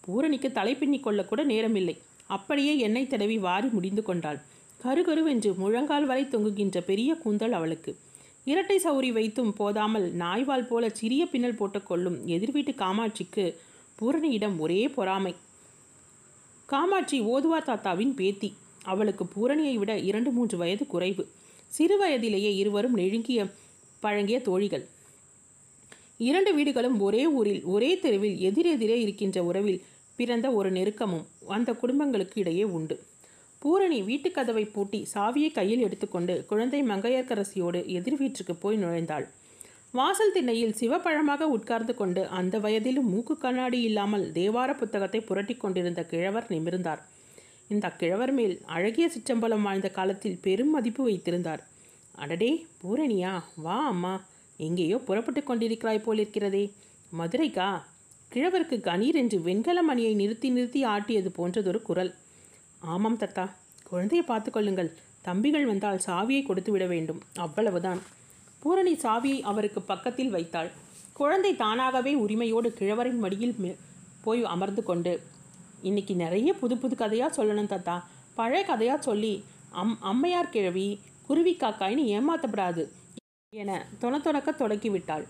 பூரணிக்கு 0.07 0.53
தலை 0.53 0.75
கொள்ளக்கூட 0.77 1.41
நேரமில்லை. 1.53 1.97
அப்படியே 2.27 2.79
எண்ணெய் 2.79 3.07
தடவி 3.07 3.39
வாரி 3.39 3.69
முடிந்து 3.69 4.03
கொண்டாள். 4.03 4.41
கருகருவென்று 4.83 5.51
முழங்கால் 5.55 6.07
வரை 6.07 6.25
தொங்குகின்ற 6.25 6.81
பெரிய 6.81 7.15
கூந்தல் 7.15 7.53
அவளுக்கு. 7.53 7.97
இரட்டை 8.45 8.77
சௌரி 8.79 9.13
வைத்தும் 9.13 9.53
போதாமல் 9.53 10.07
நாய்வால் 10.15 10.67
போல 10.67 10.89
சிறிய 10.89 11.27
பின்னல் 11.27 11.55
போட்டு 11.55 11.83
கொள்ளும் 11.83 12.19
எதிர்வீட்டு 12.27 12.73
காமாட்சிக்கு 12.73 13.45
பூரணியிடம் 13.99 14.57
ஒரே 14.59 14.89
பொறாமை. 14.89 15.35
காமாட்சி 16.67 17.21
ஓதுவா 17.21 17.59
தாத்தாவின் 17.63 18.15
பேத்தி. 18.15 18.51
அவளுக்கு 18.83 19.25
பூரணியை 19.25 19.75
விட 19.75 19.99
இரண்டு 19.99 20.31
மூன்று 20.31 20.57
வயது 20.59 20.87
குறைவு. 20.87 21.25
சிறு 21.67 21.99
வயதிலேயே 21.99 22.55
இருவரும் 22.57 22.95
நெருங்கிய 22.95 23.47
பழங்கிய 24.01 24.39
தோழிகள். 24.41 24.85
இரண்டு 26.19 26.55
வீடுகளும் 26.55 27.01
ஒரே 27.01 27.27
ஊரில் 27.27 27.65
ஒரே 27.65 27.99
தெருவில் 27.99 28.37
எதிரெதிரே 28.49 28.97
இருக்கின்ற 29.01 29.45
உறவில் 29.45 29.83
பிறந்த 30.17 30.47
ஒரு 30.51 30.71
நெருக்கமும் 30.71 31.27
அந்த 31.57 31.73
குடும்பங்களுக்கு 31.73 32.41
இடையே 32.41 32.65
உண்டு. 32.65 32.97
பூரணி 33.63 33.99
வீட்டுக்கதவை 34.03 34.65
பூட்டி 34.73 35.07
சாவியை 35.15 35.51
கையில் 35.53 35.83
எடுத்துக்கொண்டு 35.83 36.45
குழந்தை 36.45 36.83
மங்கையர்க்கரசியோடு 36.83 37.81
எதிர் 37.87 38.17
வீட்டுக்கு 38.17 38.55
போய் 38.55 38.83
நுழைந்தாள். 38.85 39.27
வாசல் 39.93 40.33
திண்ணையில் 40.33 40.75
சிவப்பழமாக 40.81 41.43
உட்கார்ந்து 41.57 41.95
கொண்டு 41.95 42.23
அந்த 42.29 42.59
வயதிலும் 42.59 43.11
மூக்கு 43.13 43.39
கண்ணாடி 43.39 43.79
இல்லாமல் 43.81 44.25
தேவார 44.33 44.71
புத்தகத்தை 44.77 45.21
புரட்டிக் 45.21 45.61
கொண்டிருந்த 45.61 46.05
கிழவர் 46.05 46.49
நிமிர்ந்தார். 46.49 47.03
இந்த 47.69 47.87
கிழவர் 47.91 48.33
மேல் 48.33 48.61
அழகிய 48.67 49.07
சிற்றம்பலம் 49.15 49.63
வாழ்ந்த 49.63 49.89
காலத்தில் 49.89 50.39
பெரும் 50.43 50.71
மதிப்பு 50.71 51.03
வைத்திருந்தார். 51.05 51.63
அடடே 52.15 52.51
பூரணியா 52.83 53.33
வா 53.57 53.79
அம்மா 53.87 54.15
எங்கேயோ 54.57 54.99
புறப்பட்டு 54.99 55.41
கொண்டிருக்கிறாய் 55.41 56.05
போலிருக்கிறதே. 56.07 56.65
மதுரைக்கா? 57.13 57.69
கிழவருக்கு 58.33 58.81
கணீர் 58.81 59.15
என்று 59.15 59.41
வெண்கல 59.41 59.83
மணியை 59.83 60.15
நிறுத்தி 60.15 60.51
நிறுத்தி 60.51 60.85
ஆட்டியது 60.85 61.31
போன்றதொரு 61.37 61.83
குரல். 61.83 62.15
ஆமாம் 62.79 63.19
தத்தா 63.19 63.51
குழந்தையை 63.85 64.27
பார்த்துக்கொள்ளுங்கள் 64.27 64.93
தம்பிகள் 65.23 65.67
வந்தால் 65.67 66.01
சாவியை 66.07 66.47
கொடுத்து 66.47 66.73
விட 66.73 66.87
வேண்டும். 66.87 67.23
அவ்வளவுதான். 67.35 67.99
பூரணி 68.59 68.93
சாவியை 68.93 69.41
அவருக்கு 69.41 69.83
பக்கத்தில் 69.83 70.31
வைத்தாள். 70.31 70.71
குழந்தை 71.13 71.57
தானாகவே 71.57 72.15
உரிமையோடு 72.15 72.73
கிழவரின் 72.73 73.19
மடியில் 73.19 73.55
மே- 73.63 73.77
போய் 74.25 74.45
அமர்ந்து 74.45 74.83
கொண்டு 74.83 75.21
இன்னைக்கு 75.83 76.15
நிறைய 76.15 76.53
புது 76.53 76.79
புது 76.79 76.97
கதையாக 76.97 77.45
சொல்லணும் 77.45 77.73
தத்தா. 77.73 78.03
பழைய 78.35 78.65
கதையாக 78.65 79.03
சொல்லி 79.03 79.45
அம் 79.71 79.99
அம்மையார் 80.01 80.51
கிழவி 80.51 81.01
குருவி 81.27 81.57
காக்காயின்னு 81.57 82.21
ஏமாத்தப்படாது 82.21 82.89
என 83.57 83.87
தொணத்தொணக்க 84.01 84.51
தொடக்கிவிட்டாள் 84.59 85.27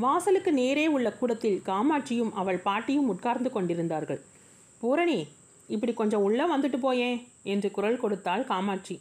வாசலுக்கு 0.00 0.50
நேரே 0.52 0.86
உள்ள 0.86 1.08
கூடத்தில் 1.12 1.62
காமாட்சியும் 1.66 2.32
அவள் 2.32 2.58
பாட்டியும் 2.58 3.08
உட்கார்ந்து 3.08 3.50
கொண்டிருந்தார்கள். 3.50 4.20
பூரணி 4.82 5.18
இப்படி 5.68 5.92
கொஞ்சம் 5.92 6.22
உள்ளே 6.22 6.44
வந்துட்டு 6.54 6.78
போயேன் 6.78 7.18
என்று 7.42 7.70
குரல் 7.70 7.98
கொடுத்தாள் 7.98 8.44
காமாட்சி. 8.44 8.96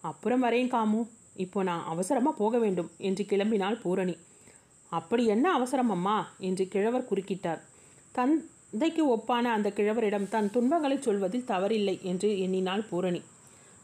அப்புறம் 0.00 0.42
வரேன் 0.44 0.72
காமு. 0.74 1.00
இப்போ 1.36 1.62
நான் 1.62 1.84
அவசரமாக 1.84 2.36
போக 2.36 2.58
வேண்டும் 2.58 2.90
என்று 2.98 3.24
கிளம்பினாள் 3.24 3.80
பூரணி. 3.80 4.14
அப்படி 4.92 5.24
என்ன 5.26 5.46
அவசரம் 5.52 5.90
அம்மா? 5.90 6.16
என்று 6.38 6.64
கிழவர் 6.68 7.08
குறுக்கிட்டார். 7.10 7.60
தந்தைக்கு 8.12 9.02
ஒப்பான 9.16 9.44
அந்த 9.56 9.68
கிழவரிடம் 9.76 10.28
தன் 10.28 10.50
துன்பங்களை 10.50 10.96
சொல்வதில் 11.00 11.48
தவறில்லை 11.48 11.96
என்று 12.02 12.30
எண்ணினாள் 12.40 12.88
பூரணி. 12.90 13.20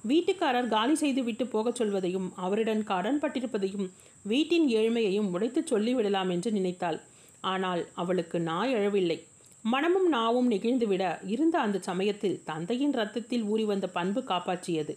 வீட்டுக்காரர் 0.08 0.68
காலி 0.68 0.94
செய்து 0.94 1.22
விட்டு 1.24 1.44
போகச் 1.46 1.74
சொல்வதையும் 1.74 2.28
அவரிடம் 2.36 2.82
கடன் 2.84 3.20
பட்டிருப்பதையும் 3.22 3.86
வீட்டின் 4.26 4.66
ஏழ்மையையும் 4.68 5.30
உடைத்துச் 5.32 5.70
சொல்லிவிடலாம் 5.72 6.30
என்று 6.30 6.50
நினைத்தாள். 6.52 6.98
ஆனால் 7.44 7.82
அவளுக்கு 7.94 8.38
நாய் 8.40 8.74
அழவில்லை. 8.74 9.18
மனமும் 9.64 10.08
நாவும் 10.12 10.48
நெகிழ்ந்துவிட 10.52 11.04
இருந்த 11.26 11.56
அந்த 11.58 11.78
சமயத்தில் 11.78 12.40
தந்தையின் 12.44 12.92
ரத்தத்தில் 12.92 13.44
ஊறி 13.44 13.64
வந்த 13.64 13.86
பண்பு 13.88 14.20
காப்பாற்றியது. 14.20 14.92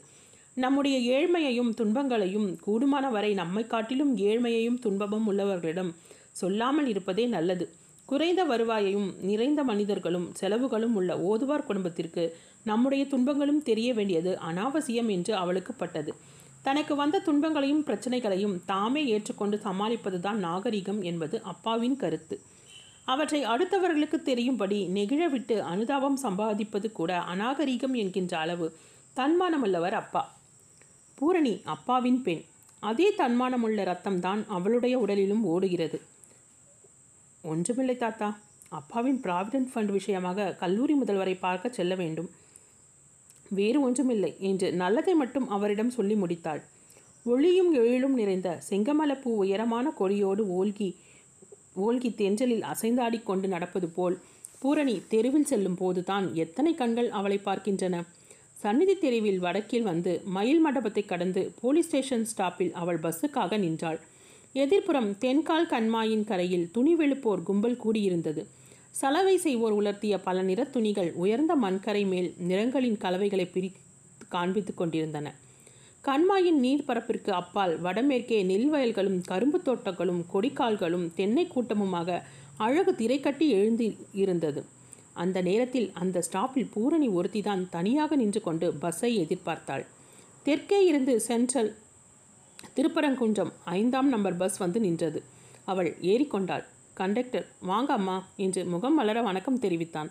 நம்முடைய 0.58 0.98
ஏழ்மையையும் 1.16 1.74
துன்பங்களையும் 1.74 2.48
கூடுமான 2.66 3.06
வரை 3.12 3.32
நம்மை 3.34 3.64
காட்டிலும் 3.68 4.14
ஏழ்மையையும் 4.28 4.80
துன்பமும் 4.80 5.28
உள்ளவர்களிடம் 5.32 5.92
சொல்லாமல் 6.32 6.88
இருப்பதே 6.88 7.26
நல்லது. 7.26 7.66
குறைந்த 8.10 8.42
வருவாயையும் 8.44 9.10
நிறைந்த 9.22 9.64
மனிதர்களும் 9.64 10.28
செலவுகளும் 10.40 10.96
உள்ள 10.96 11.12
ஓதுவார் 11.30 11.66
குடும்பத்திற்கு 11.66 12.24
நம்முடைய 12.64 13.04
துன்பங்களும் 13.06 13.64
தெரிய 13.64 13.90
வேண்டியது 13.94 14.32
அனாவசியம் 14.50 15.10
என்று 15.16 15.34
அவளுக்கு 15.36 15.74
பட்டது. 15.74 16.14
தனக்கு 16.62 16.96
வந்த 16.96 17.20
துன்பங்களையும் 17.20 17.84
பிரச்சனைகளையும் 17.84 18.62
தாமே 18.66 19.06
ஏற்றுக்கொண்டு 19.06 19.58
சமாளிப்பதுதான் 19.58 20.40
நாகரிகம் 20.48 21.02
என்பது 21.02 21.42
அப்பாவின் 21.44 21.98
கருத்து. 21.98 22.42
அவற்றை 23.06 23.46
அடுத்தவர்களுக்கு 23.46 24.22
தெரியும்படி 24.22 24.90
நெகிழவிட்டு 24.94 25.60
அனுதாபம் 25.60 26.20
சம்பாதிப்பது 26.24 26.92
கூட 26.92 27.20
அநாகரிகம் 27.20 27.94
என்கின்ற 27.94 28.38
அளவு 28.38 28.78
தன்மானமுள்ளவர் 29.16 29.92
அப்பா. 29.92 30.38
பூரணி 31.16 31.62
அப்பாவின் 31.66 32.22
பெண். 32.22 32.44
அதே 32.80 33.14
தன்மானமுள்ள 33.18 33.86
ரத்தம்தான் 33.92 34.46
அவளுடைய 34.48 35.00
உடலிலும் 35.00 35.44
ஓடுகிறது. 35.44 36.02
ஒன்றுமில்லை 37.42 37.98
தாத்தா. 37.98 38.38
அப்பாவின் 38.70 39.22
ப்ராவிடன்ட் 39.22 39.68
ஃபண்ட் 39.74 39.92
விஷயமாக 39.92 40.56
கல்லூரி 40.60 40.96
முதல்வரை 41.02 41.38
பார்க்க 41.40 41.70
செல்ல 41.70 41.96
வேண்டும். 41.96 42.30
வேறு 43.50 43.82
ஒன்றுமில்லை 43.82 44.36
என்று 44.40 44.74
நல்லதை 44.74 45.14
மட்டும் 45.14 45.48
அவரிடம் 45.50 45.90
சொல்லி 45.90 46.16
முடித்தாள். 46.16 46.62
ஒளியும் 47.26 47.72
எழிலும் 47.76 48.16
நிறைந்த 48.20 48.50
செங்கமலப்பூ 48.70 49.32
உயரமான 49.44 49.94
கொடியோடு 50.00 50.44
ஓல்கி 50.60 50.90
ஓல்கி 51.76 52.10
தென்றலில் 52.16 52.64
அசைந்தாடிக் 52.64 53.24
கொண்டு 53.24 53.48
நடப்பது 53.48 53.88
போல் 53.88 54.16
பூரணி 54.60 55.02
தெருவில் 55.08 55.46
செல்லும் 55.46 55.76
போதுதான் 55.76 56.26
எத்தனை 56.36 56.72
கண்கள் 56.74 57.10
அவளை 57.10 57.38
பார்க்கின்றன. 57.46 58.04
சந்நிதி 58.54 58.96
தெருவில் 58.96 59.40
வடக்கில் 59.40 59.82
வந்து 59.82 60.22
மயில் 60.26 60.60
மண்டபத்தை 60.60 61.04
கடந்து 61.06 61.42
போலீஸ் 61.62 61.88
ஸ்டேஷன் 61.88 62.26
ஸ்டாப்பில் 62.32 62.72
அவள் 62.72 63.00
பஸ்ஸுக்காக 63.00 63.58
நின்றாள். 63.58 64.00
எதிர்ப்புறம் 64.54 65.10
தென்கால் 65.22 65.70
கண்மாயின் 65.70 66.24
கரையில் 66.24 66.72
துணி 66.72 66.96
வெளுப்போர் 66.96 67.44
கும்பல் 67.44 67.82
கூடியிருந்தது. 67.84 68.44
சலவை 69.00 69.38
செய்வோர் 69.38 69.76
உலர்த்திய 69.82 70.16
பல 70.24 70.42
நிற 70.42 70.64
துணிகள் 70.64 71.10
உயர்ந்த 71.14 71.54
மண்கரை 71.56 72.02
மேல் 72.08 72.34
நிறங்களின் 72.48 72.98
கலவைகளை 72.98 73.46
பிரி 73.46 73.72
காண்பித்துக் 74.32 74.80
கொண்டிருந்தன. 74.82 75.28
கண்மாயின் 76.04 76.60
நீர்ப்பரப்பிற்கு 76.64 77.30
அப்பால் 77.30 77.74
வடமேற்கே 77.84 78.40
நெல் 78.44 78.70
வயல்களும் 78.70 79.20
கரும்பு 79.22 79.60
தோட்டங்களும் 79.62 80.26
கொடிக்கால்களும் 80.34 81.06
தென்னை 81.16 81.48
கூட்டமுமாக 81.56 82.20
அழகு 82.58 82.96
திரை 82.96 83.20
கட்டி 83.20 83.50
எழுந்து 83.50 83.88
இருந்தது. 84.14 84.64
அந்த 85.14 85.42
நேரத்தில் 85.42 85.88
அந்த 85.94 86.24
ஸ்டாப்பில் 86.32 86.72
பூரணி 86.74 87.10
ஒருத்திதான் 87.10 87.64
தனியாக 87.70 88.16
நின்று 88.16 88.42
கொண்டு 88.42 88.74
பஸ்ஸை 88.74 89.12
எதிர்பார்த்தாள். 89.20 89.86
தெற்கே 90.44 90.86
இருந்து 90.86 91.20
சென்ட்ரல் 91.20 91.72
திருப்பரங்குன்றம் 92.76 93.54
ஐந்தாம் 93.78 94.08
நம்பர் 94.08 94.38
பஸ் 94.38 94.58
வந்து 94.58 94.80
நின்றது. 94.80 95.22
அவள் 95.66 95.92
ஏறிக்கொண்டாள். 96.02 96.66
கண்டக்டர் 97.00 97.46
வாங்க 97.70 97.90
அம்மா 97.94 98.16
என்று 98.36 98.62
முகம் 98.66 98.96
மலர 99.00 99.18
வணக்கம் 99.22 99.60
தெரிவித்தான். 99.60 100.10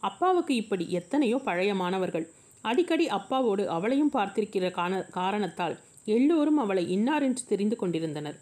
அப்பாவுக்கு 0.00 0.52
இப்படி 0.54 0.84
எத்தனையோ 0.98 1.36
பழைய 1.46 1.74
மாணவர்கள். 1.74 2.26
அடிக்கடி 2.64 3.06
அப்பாவோடு 3.18 3.64
அவளையும் 3.76 4.10
பார்த்திருக்கிற 4.16 4.70
காண 4.70 4.98
காரணத்தால் 5.18 5.76
எல்லோரும் 6.16 6.58
அவளை 6.64 6.84
இன்னாரென்று 6.96 7.44
தெரிந்து 7.52 7.76
கொண்டிருந்தனர். 7.76 8.36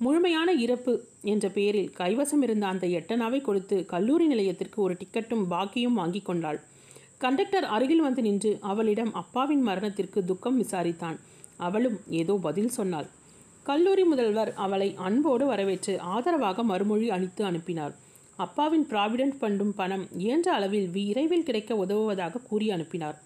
முழுமையான 0.00 0.52
இறப்பு 0.64 0.92
என்ற 1.32 1.48
பெயரில் 1.48 1.90
கைவசம் 2.00 2.44
இருந்த 2.46 2.66
அந்த 2.66 2.86
எட்டனாவை 2.98 3.40
கொடுத்து 3.48 3.78
கல்லூரி 3.92 4.26
நிலையத்திற்கு 4.26 4.78
ஒரு 4.82 4.96
டிக்கெட்டும் 5.00 5.44
பாக்கியும் 5.54 5.98
வாங்கி 6.00 6.22
கொண்டாள். 6.28 6.60
கண்டக்டர் 7.24 7.66
அருகில் 7.76 8.04
வந்து 8.06 8.22
நின்று 8.22 8.52
அவளிடம் 8.72 9.12
அப்பாவின் 9.22 9.66
மரணத்திற்கு 9.70 10.20
துக்கம் 10.24 10.60
விசாரித்தான். 10.62 11.18
அவளும் 11.56 11.98
ஏதோ 12.20 12.36
பதில் 12.48 12.72
சொன்னாள். 12.78 13.08
கல்லூரி 13.68 14.04
முதல்வர் 14.04 14.50
அவளை 14.54 14.94
அன்போடு 15.06 15.44
வரவேற்று 15.46 15.92
ஆதரவாக 16.00 16.62
மறுமொழி 16.62 17.10
அளித்து 17.10 17.44
அனுப்பினார். 17.44 17.92
அப்பாவின் 18.36 18.86
ப்ராவிடென்ட் 18.90 19.36
பண்டும் 19.42 19.74
பணம் 19.74 20.04
இயன்ற 20.22 20.48
அளவில் 20.52 20.88
விரைவில் 20.88 21.44
கிடைக்க 21.48 21.74
உதவுவதாக 21.74 22.40
கூறி 22.48 22.70
அனுப்பினார். 22.70 23.16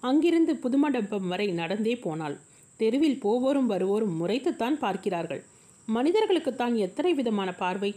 அங்கிருந்து 0.00 0.52
புதுமண்டபம் 0.54 1.28
வரை 1.32 1.46
நடந்தே 1.50 1.94
போனாள். 1.96 2.36
தெருவில் 2.80 3.20
போவோரும் 3.24 3.68
வருவோரும் 3.72 4.16
முறைத்துத்தான் 4.20 4.78
பார்க்கிறார்கள். 4.84 5.42
மனிதர்களுக்குத்தான் 5.88 6.74
எத்தனை 6.86 7.12
விதமான 7.14 7.52
பார்வை? 7.52 7.90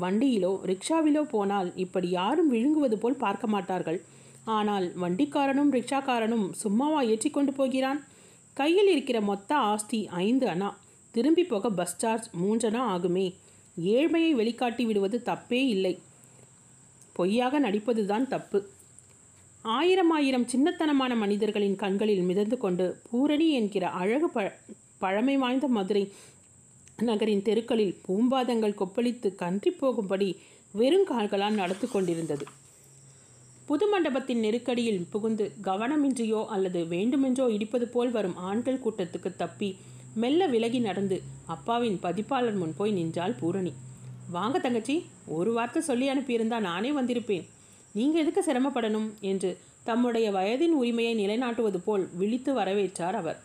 வண்டியிலோ 0.00 0.52
ரிக்ஷாவிலோ 0.70 1.22
போனால் 1.34 1.68
இப்படி 1.84 2.08
யாரும் 2.10 2.48
விழுங்குவது 2.48 2.98
போல் 2.98 3.22
பார்க்க 3.24 3.46
மாட்டார்கள். 3.46 4.00
ஆனால் 4.56 4.86
வண்டிக்காரனும் 5.02 5.70
ரிக்ஷாக்காரனும் 5.76 6.46
சும்மாவா 6.62 7.02
ஏற்றிக்கொண்டு 7.10 7.52
போகிறான்? 7.52 8.00
கையில் 8.54 8.90
இருக்கிற 8.94 9.20
மொத்த 9.20 9.50
ஆஸ்தி 9.72 10.00
ஐந்து 10.24 10.46
அணா. 10.48 10.70
திரும்பி 11.14 11.44
போக 11.44 11.70
பஸ் 11.78 11.96
சார்ஜ் 11.98 12.26
மூன்றனா 12.42 12.82
ஆகுமே? 12.94 13.26
ஏழ்மையை 13.96 14.30
வெளிக்காட்டி 14.40 14.84
விடுவது 14.86 15.16
தப்பே 15.24 15.60
இல்லை. 15.74 15.92
பொய்யாக 17.16 17.60
நடிப்பதுதான் 17.60 18.26
தப்பு. 18.26 18.58
ஆயிரம் 19.64 20.10
ஆயிரம் 20.10 20.46
சின்னத்தனமான 20.52 21.12
மனிதர்களின் 21.16 21.76
கண்களில் 21.76 22.24
மிதந்து 22.30 22.56
கொண்டு 22.58 22.86
பூரணி 23.10 23.46
என்கிற 23.50 23.84
அழகு 24.00 24.28
ப 24.30 24.42
பழமை 24.98 25.36
வாய்ந்த 25.36 25.66
மதுரை 25.68 26.02
நகரின் 27.02 27.42
தெருக்களில் 27.42 27.94
பூம்பாதங்கள் 28.06 28.78
கொப்பளித்து 28.80 29.30
கன்றி 29.34 29.70
போகும்படி 29.70 30.28
வெறுங்கால்களால் 30.74 31.58
நடத்து 31.60 31.86
கொண்டிருந்தது. 31.88 32.44
புது 33.68 33.86
மண்டபத்தின் 33.88 34.42
நெருக்கடியில் 34.44 35.02
புகுந்து 35.10 35.44
கவனமின்றியோ 35.62 36.40
அல்லது 36.46 36.80
வேண்டுமென்றோ 36.86 37.46
இடிப்பது 37.56 37.86
போல் 37.94 38.10
வரும் 38.10 38.36
ஆண்கள் 38.48 38.82
கூட்டத்துக்கு 38.84 39.30
தப்பி 39.36 39.70
மெல்ல 40.14 40.46
விலகி 40.46 40.78
நடந்து 40.78 41.22
அப்பாவின் 41.46 41.98
பதிப்பாளர் 42.00 42.54
முன் 42.54 42.74
போய் 42.76 42.92
நின்றாள் 42.92 43.32
பூரணி. 43.32 43.72
வாங்க 44.30 44.58
தங்கச்சி 44.58 45.04
ஒரு 45.26 45.52
வார்த்தை 45.52 45.82
சொல்லி 45.82 46.08
அனுப்பியிருந்தா 46.08 46.58
நானே 46.60 46.90
வந்திருப்பேன். 46.90 47.44
நீங்கள் 47.92 48.26
எதுக்கு 48.26 48.42
சிரமப்படணும்? 48.52 49.08
என்று 49.20 49.58
தம்முடைய 49.84 50.30
வயதின் 50.32 50.74
உரிமையை 50.80 51.14
நிலைநாட்டுவது 51.14 51.78
போல் 51.84 52.08
விழித்து 52.14 52.54
வரவேற்றார் 52.54 53.12
அவர். 53.12 53.42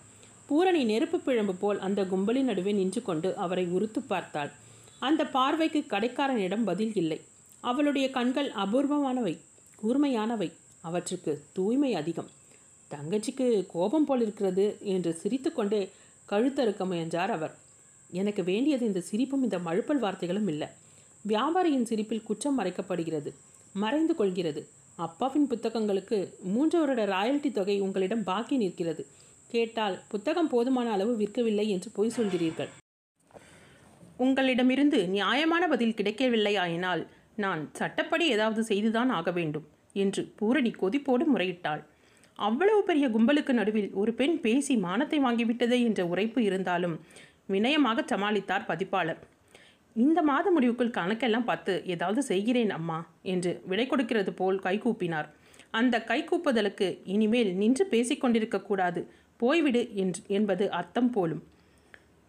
பூரணி 0.47 0.83
நெருப்பு 0.83 1.17
பிழம்பு 1.17 1.53
போல் 1.53 1.79
அந்த 1.79 2.03
கும்பலின் 2.03 2.49
நடுவே 2.49 2.71
நின்று 2.71 3.01
கொண்டு 3.01 3.35
அவரை 3.35 3.65
உறுத்து 3.65 4.01
பார்த்தாள். 4.01 4.51
அந்த 4.99 5.25
பார்வைக்கு 5.25 5.85
கடைக்காரனிடம் 5.89 6.63
பதில் 6.63 6.93
இல்லை. 6.93 7.21
அவளுடைய 7.59 8.09
கண்கள் 8.09 8.51
அபூர்வமானவை 8.51 9.38
கூர்மையானவை 9.81 10.51
அவற்றுக்கு 10.81 11.43
தூய்மை 11.53 11.93
அதிகம். 11.93 12.29
தங்கச்சிக்கு 12.91 13.65
கோபம் 13.67 14.05
போல் 14.05 14.21
இருக்கிறது 14.21 14.77
என்று 14.81 15.13
சிரித்துக்கொண்டே 15.13 15.89
கழுத்தறுக்க 16.31 16.86
முயன்றார் 16.86 17.31
அவர். 17.31 17.55
எனக்கு 18.09 18.43
வேண்டியது 18.43 18.86
இந்த 18.86 19.00
சிரிப்பும் 19.00 19.43
இந்த 19.43 19.57
மழுப்பல் 19.57 20.01
வார்த்தைகளும் 20.01 20.48
இல்லை. 20.48 20.67
வியாபாரியின் 21.27 21.83
சிரிப்பில் 21.83 22.24
குற்றம் 22.24 22.59
மறைக்கப்படுகிறது. 22.59 23.33
மறைந்து 23.74 24.15
கொள்கிறது. 24.15 24.67
அப்பாவின் 24.95 25.48
புத்தகங்களுக்கு 25.50 26.17
மூன்று 26.43 26.79
வருட 26.79 27.05
ராயல்டி 27.05 27.51
தொகை 27.51 27.79
உங்களிடம் 27.79 28.24
பாக்கி 28.24 28.57
நிற்கிறது. 28.57 29.07
கேட்டால் 29.48 30.00
புத்தகம் 30.07 30.48
போதுமான 30.48 30.91
அளவு 30.91 31.17
விற்கவில்லை 31.17 31.67
என்று 31.67 31.91
பொய் 31.93 32.12
சொல்கிறீர்கள். 32.17 32.69
உங்களிடமிருந்து 34.17 35.07
நியாயமான 35.07 35.67
பதில் 35.67 35.93
கிடைக்கவில்லையாயினால் 35.93 37.07
நான் 37.36 37.69
சட்டப்படி 37.74 38.27
ஏதாவது 38.29 38.63
செய்துதான் 38.63 39.09
ஆக 39.09 39.31
வேண்டும் 39.31 39.67
என்று 39.93 40.33
பூரணி 40.36 40.69
கொதிப்போடு 40.69 41.25
முறையிட்டாள். 41.36 41.83
அவ்வளவு 42.48 42.81
பெரிய 42.89 43.05
கும்பலுக்கு 43.13 43.53
நடுவில் 43.60 43.89
ஒரு 44.01 44.12
பெண் 44.19 44.36
பேசி 44.43 44.74
மானத்தை 44.86 45.17
வாங்கிவிட்டதே 45.25 45.77
என்ற 45.88 46.01
உரைப்பு 46.12 46.39
இருந்தாலும் 46.50 46.96
வினயமாக 47.53 48.03
சமாளித்தார் 48.12 48.67
பதிப்பாளர். 48.69 49.19
இந்த 49.96 50.20
மாத 50.29 50.48
முடிவுக்குள் 50.55 50.96
கணக்கெல்லாம் 50.98 51.48
பார்த்து 51.50 51.74
ஏதாவது 51.94 52.22
செய்கிறேன் 52.31 52.74
அம்மா 52.77 53.00
என்று 53.33 53.51
விடை 53.70 53.85
கொடுக்கிறது 53.87 54.31
போல் 54.40 54.59
கைகூப்பினார் 54.66 55.29
அந்த 55.79 55.96
கைகூப்புதலுக்கு 56.09 56.87
இனிமேல் 57.13 57.51
நின்று 57.61 57.85
பேசிக்கொண்டிருக்கக்கூடாது 57.94 59.01
போய்விடு 59.42 59.81
என்று 60.03 60.22
என்பது 60.37 60.66
அர்த்தம் 60.79 61.11
போலும். 61.16 61.42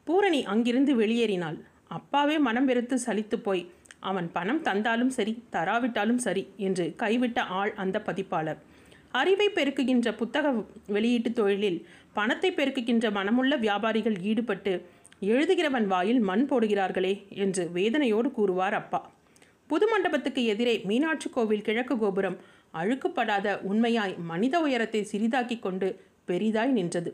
பூரணி 0.07 0.41
அங்கிருந்து 0.53 0.93
வெளியேறினாள். 1.03 1.59
அப்பாவே 1.99 2.37
மனம் 2.49 2.67
வெறுத்து 2.71 2.97
சலித்து 3.07 3.37
போய் 3.47 3.63
அவன் 4.11 4.29
பணம் 4.37 4.61
தந்தாலும் 4.67 5.15
சரி 5.17 5.33
தராவிட்டாலும் 5.55 6.21
சரி 6.27 6.43
என்று 6.67 6.85
கைவிட்ட 7.03 7.41
ஆள் 7.61 7.73
அந்த 7.83 7.97
பதிப்பாளர். 8.09 8.61
அறிவை 9.13 9.49
பெருக்குகின்ற 9.49 10.09
புத்தக 10.17 10.53
வெளியீட்டு 10.87 11.33
தொழிலில் 11.33 11.87
பணத்தை 12.13 12.51
பெருக்குகின்ற 12.51 13.07
மனமுள்ள 13.11 13.59
வியாபாரிகள் 13.59 14.17
ஈடுபட்டு 14.23 14.73
எழுதுகிறவன் 15.21 15.87
வாயில் 15.87 16.21
மண் 16.21 16.45
போடுகிறார்களே 16.51 17.15
என்று 17.45 17.71
வேதனையோடு 17.75 18.29
கூறுவார் 18.33 18.75
அப்பா. 18.75 19.01
புது 19.67 19.87
மண்டபத்துக்கு 19.89 20.45
எதிரே 20.45 20.75
மீனாட்சி 20.85 21.29
கோவில் 21.31 21.63
கிழக்கு 21.63 21.99
கோபுரம் 21.99 22.39
அழுக்குப்படாத 22.75 23.57
உண்மையாய் 23.71 24.15
மனித 24.31 24.61
உயரத்தை 24.61 25.01
சிறிதாக்கி 25.13 25.59
கொண்டு 25.59 25.89
பெரிதாய் 26.25 26.73
நின்றது. 26.79 27.11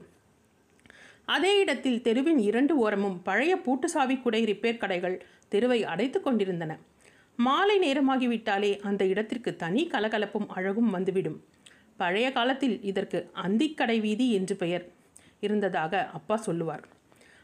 அதே 1.25 1.53
இடத்தில் 1.59 2.03
தெருவின் 2.03 2.39
இரண்டு 2.39 2.75
ஓரமும் 2.77 3.19
பழைய 3.23 3.53
பூட்டுசாவி 3.57 4.17
குடை 4.21 4.45
ரிப்பேர் 4.45 4.83
கடைகள் 4.83 5.17
தெருவை 5.49 5.85
அடைத்து 5.85 6.19
கொண்டிருந்தன. 6.23 6.73
மாலை 7.39 7.77
நேரமாகிவிட்டாலே 7.79 8.73
அந்த 8.81 9.03
இடத்திற்கு 9.07 9.57
தனி 9.57 9.83
கலகலப்பும் 9.93 10.49
அழகும் 10.49 10.91
வந்துவிடும். 10.91 11.39
பழைய 11.97 12.33
காலத்தில் 12.33 12.77
இதற்கு 12.83 13.19
அந்திக்கடை 13.43 14.01
வீதி 14.01 14.27
என்று 14.33 14.57
பெயர் 14.57 14.85
இருந்ததாக 15.41 16.03
அப்பா 16.19 16.37
சொல்லுவார். 16.37 16.85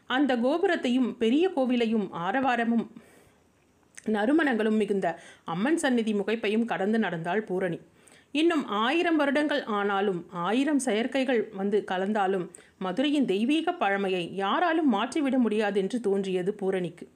அந்த 0.09 0.31
கோபுரத்தையும் 0.35 1.09
பெரிய 1.17 1.45
கோவிலையும் 1.55 2.07
ஆரவாரமும் 2.25 2.85
நறுமணங்களும் 4.05 4.79
மிகுந்த 4.81 5.07
அம்மன் 5.43 5.77
சந்நிதி 5.77 6.13
முகைப்பையும் 6.13 6.65
கடந்து 6.65 6.99
நடந்தாள் 6.99 7.43
பூரணி. 7.43 7.79
இன்னும் 8.31 8.63
ஆயிரம் 8.67 9.15
வருடங்கள் 9.15 9.63
ஆனாலும் 9.77 10.19
ஆயிரம் 10.29 10.79
செயற்கைகள் 10.79 11.41
வந்து 11.53 11.83
கலந்தாலும் 11.91 12.45
மதுரையின் 12.77 13.25
தெய்வீக 13.25 13.73
பழமையை 13.73 14.23
யாராலும் 14.35 14.89
மாற்றிவிட 14.93 15.37
முடியாது 15.37 15.79
என்று 15.79 15.99
தோன்றியது 15.99 16.53
பூரணிக்கு. 16.53 17.07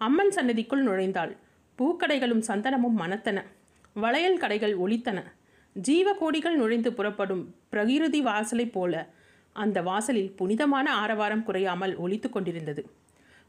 அம்மன் 0.00 0.32
சன்னதிக்குள் 0.36 0.86
நுழைந்தாள். 0.88 1.32
பூக்கடைகளும் 1.78 2.44
சந்தனமும் 2.48 2.98
மணத்தன. 2.98 3.38
வளையல் 3.94 4.38
கடைகள் 4.38 4.74
ஒளித்தன 4.76 5.18
ஜீவகோடிகள் 5.76 6.56
நுழைந்து 6.56 6.90
புறப்படும் 6.92 7.42
பிரகிருதி 7.70 8.20
வாசலைப் 8.20 8.72
போல 8.72 8.94
அந்த 9.56 9.78
வாசலில் 9.82 10.32
புனிதமான 10.34 10.86
ஆரவாரம் 10.92 11.44
குறையாமல் 11.44 11.94
ஒழித்து 11.96 12.28
கொண்டிருந்தது. 12.30 12.82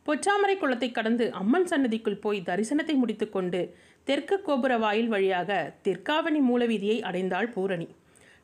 பொச்சாமரை 0.06 0.56
குளத்தை 0.58 0.90
கடந்து 0.92 1.26
அம்மன் 1.32 1.68
சன்னதிக்குள் 1.72 2.22
போய் 2.22 2.40
தரிசனத்தை 2.42 2.96
முடித்துக்கொண்டு 2.96 3.62
தெற்கு 4.08 4.38
கோபுர 4.42 4.74
வாயில் 4.78 5.08
வழியாக 5.08 5.50
தெற்காவணி 5.84 6.40
மூலவீதியை 6.50 6.98
அடைந்தாள் 7.10 7.50
பூரணி. 7.56 7.88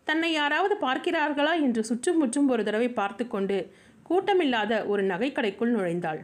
தன்னை 0.08 0.32
யாராவது 0.32 0.76
பார்க்கிறார்களா 0.86 1.54
என்று 1.62 1.82
சுற்றும் 1.84 2.18
முற்றும் 2.18 2.50
ஒரு 2.50 2.64
தடவை 2.64 2.90
பார்த்து 2.92 3.24
கொண்டு 3.28 3.58
கூட்டமில்லாத 4.10 4.74
ஒரு 4.86 5.04
நகைக்கடைக்குள் 5.04 5.74
நுழைந்தாள். 5.76 6.22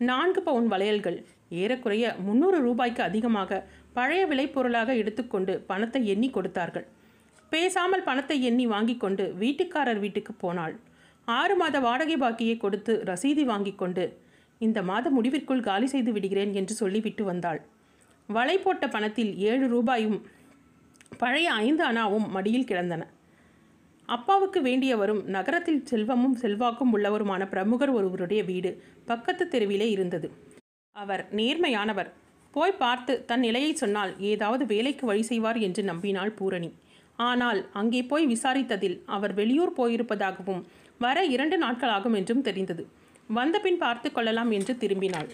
நான்கு 0.00 0.40
பவுன் 0.42 0.68
வளையல்கள் 0.72 1.18
ஏறக்குறைய 1.60 2.04
முந்நூறு 2.18 2.58
ரூபாய்க்கு 2.58 3.02
அதிகமாக 3.02 3.60
பழைய 3.96 4.22
விளைபொருளாக 4.30 4.90
எடுத்துக்கொண்டு 5.00 5.52
பணத்தை 5.70 6.00
எண்ணி 6.14 6.28
கொடுத்தார்கள். 6.36 6.86
பேசாமல் 7.52 8.06
பணத்தை 8.08 8.36
எண்ணி 8.48 8.64
வாங்கி 8.74 8.94
கொண்டு 9.04 9.24
வீட்டுக்காரர் 9.42 10.02
வீட்டுக்கு 10.04 10.32
போனாள். 10.44 10.74
ஆறு 11.28 11.54
மாத 11.60 11.76
வாடகை 11.86 12.16
பாக்கியை 12.22 12.56
கொடுத்து 12.64 12.92
ரசீதி 13.10 13.44
வாங்கி 13.50 13.72
கொண்டு 13.82 14.04
இந்த 14.60 14.78
மாத 14.90 15.10
முடிவிற்குள் 15.16 15.66
காலி 15.68 15.86
செய்து 15.92 16.10
விடுகிறேன் 16.16 16.52
என்று 16.60 16.74
சொல்லிவிட்டு 16.80 17.22
வந்தாள். 17.30 17.60
வலை 18.28 18.56
போட்ட 18.58 18.84
பணத்தில் 18.94 19.32
ஏழு 19.50 19.66
ரூபாயும் 19.74 20.18
பழைய 21.22 21.48
ஐந்து 21.64 21.82
அணாவும் 21.90 22.26
மடியில் 22.36 22.68
கிடந்தன. 22.70 23.02
அப்பாவுக்கு 24.08 24.58
வேண்டியவரும் 24.68 25.22
நகரத்தில் 25.36 25.84
செல்வமும் 25.90 26.36
செல்வாக்கும் 26.42 26.92
உள்ளவருமான 26.96 27.42
பிரமுகர் 27.52 27.92
ஒருவருடைய 27.98 28.40
வீடு 28.50 28.70
பக்கத்து 29.10 29.44
தெருவிலே 29.54 29.88
இருந்தது. 29.96 30.28
அவர் 30.96 31.22
நேர்மையானவர். 31.38 32.10
போய் 32.54 32.80
பார்த்து 32.82 33.12
தன் 33.28 33.44
நிலையை 33.46 33.70
சொன்னால் 33.82 34.12
ஏதாவது 34.32 34.64
வேலைக்கு 34.72 35.04
வழி 35.10 35.22
செய்வார் 35.30 35.58
என்று 35.66 35.82
நம்பினாள் 35.90 36.32
பூரணி. 36.38 36.70
ஆனால் 37.18 37.60
அங்கே 37.80 38.00
போய் 38.10 38.24
விசாரித்ததில் 38.26 38.96
அவர் 39.16 39.32
வெளியூர் 39.40 39.72
போயிருப்பதாகவும் 39.78 40.62
வர 41.00 41.18
இரண்டு 41.34 41.56
நாட்களாகும் 41.64 42.16
என்றும் 42.20 42.44
தெரிந்தது. 42.48 42.84
வந்தபின் 43.28 43.78
பார்த்து 43.82 44.08
கொள்ளலாம் 44.12 44.50
என்று 44.58 44.72
திரும்பினாள். 44.82 45.28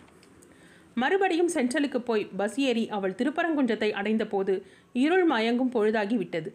மறுபடியும் 0.96 1.52
சென்ட்ரலுக்கு 1.54 2.00
போய் 2.08 2.24
பஸ் 2.38 2.56
ஏறி 2.68 2.84
அவள் 2.96 3.16
திருப்பரங்குன்றத்தை 3.18 3.90
அடைந்தபோது 4.00 4.54
இருள் 5.02 5.26
மயங்கும் 5.32 5.72
பொழுதாகி 5.74 6.16
விட்டது. 6.16 6.50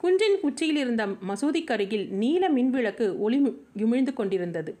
குன்றின் 0.00 0.38
உச்சியில் 0.46 0.80
இருந்த 0.80 1.02
மசூதிக்கருகில் 1.28 2.06
நீல 2.22 2.44
மின்விளக்கு 2.56 3.06
ஒளி 3.26 3.38
யுமிழ்ந்து 3.82 4.12
கொண்டிருந்தது. 4.14 4.72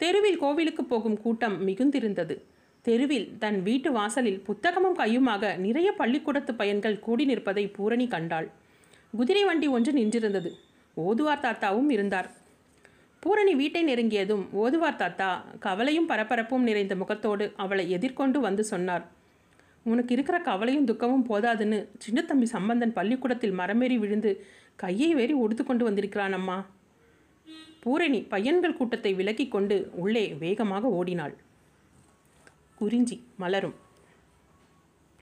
தெருவில் 0.00 0.38
கோவிலுக்கு 0.44 0.84
போகும் 0.84 1.18
கூட்டம் 1.24 1.56
மிகுந்திருந்தது. 1.66 2.36
தெருவில் 2.88 3.28
தன் 3.42 3.58
வீட்டு 3.66 3.90
வாசலில் 3.96 4.42
புத்தகமும் 4.46 4.96
கையுமாக 5.00 5.50
நிறைய 5.64 5.88
பள்ளிக்கூடத்து 6.00 6.52
பையன்கள் 6.60 7.02
கூடி 7.06 7.24
நிற்பதை 7.30 7.64
பூரணி 7.76 8.06
கண்டாள். 8.14 8.46
குதிரை 9.18 9.42
வண்டி 9.48 9.66
ஒன்று 9.76 9.92
நின்றிருந்தது. 9.98 10.50
ஓதுவார் 10.96 11.42
தாத்தாவும் 11.44 11.90
இருந்தார். 11.94 12.28
பூரணி 13.22 13.52
வீட்டை 13.60 13.82
நெருங்கியதும் 13.88 14.44
ஓதுவார் 14.62 14.98
தாத்தா 15.02 15.28
கவலையும் 15.64 16.08
பரபரப்பும் 16.10 16.66
நிறைந்த 16.68 16.94
முகத்தோடு 17.00 17.46
அவளை 17.64 17.84
எதிர்கொண்டு 17.96 18.40
வந்து 18.46 18.64
சொன்னார். 18.72 19.04
உனக்கு 19.90 20.14
இருக்கிற 20.16 20.38
கவலையும் 20.48 20.88
துக்கமும் 20.90 21.26
போதாதுன்னு 21.30 21.80
சின்னத்தம்பி 22.04 22.48
சம்பந்தன் 22.54 22.96
பள்ளிக்கூடத்தில் 22.98 23.58
மரமேறி 23.60 23.98
விழுந்து 24.04 24.32
கையை 24.82 25.10
வேறி 25.18 25.36
ஒடுத்து 25.42 25.64
கொண்டு 25.64 25.84
வந்திருக்கிறான் 25.88 26.36
அம்மா 26.38 26.56
பூரணி 27.84 28.20
பையன்கள் 28.32 28.78
கூட்டத்தை 28.80 29.12
விலக்கிக் 29.20 29.52
கொண்டு 29.56 29.76
உள்ளே 30.04 30.24
வேகமாக 30.42 30.86
ஓடினாள். 31.00 31.36
குறிஞ்சி 32.78 33.16
மலரும். 33.36 33.74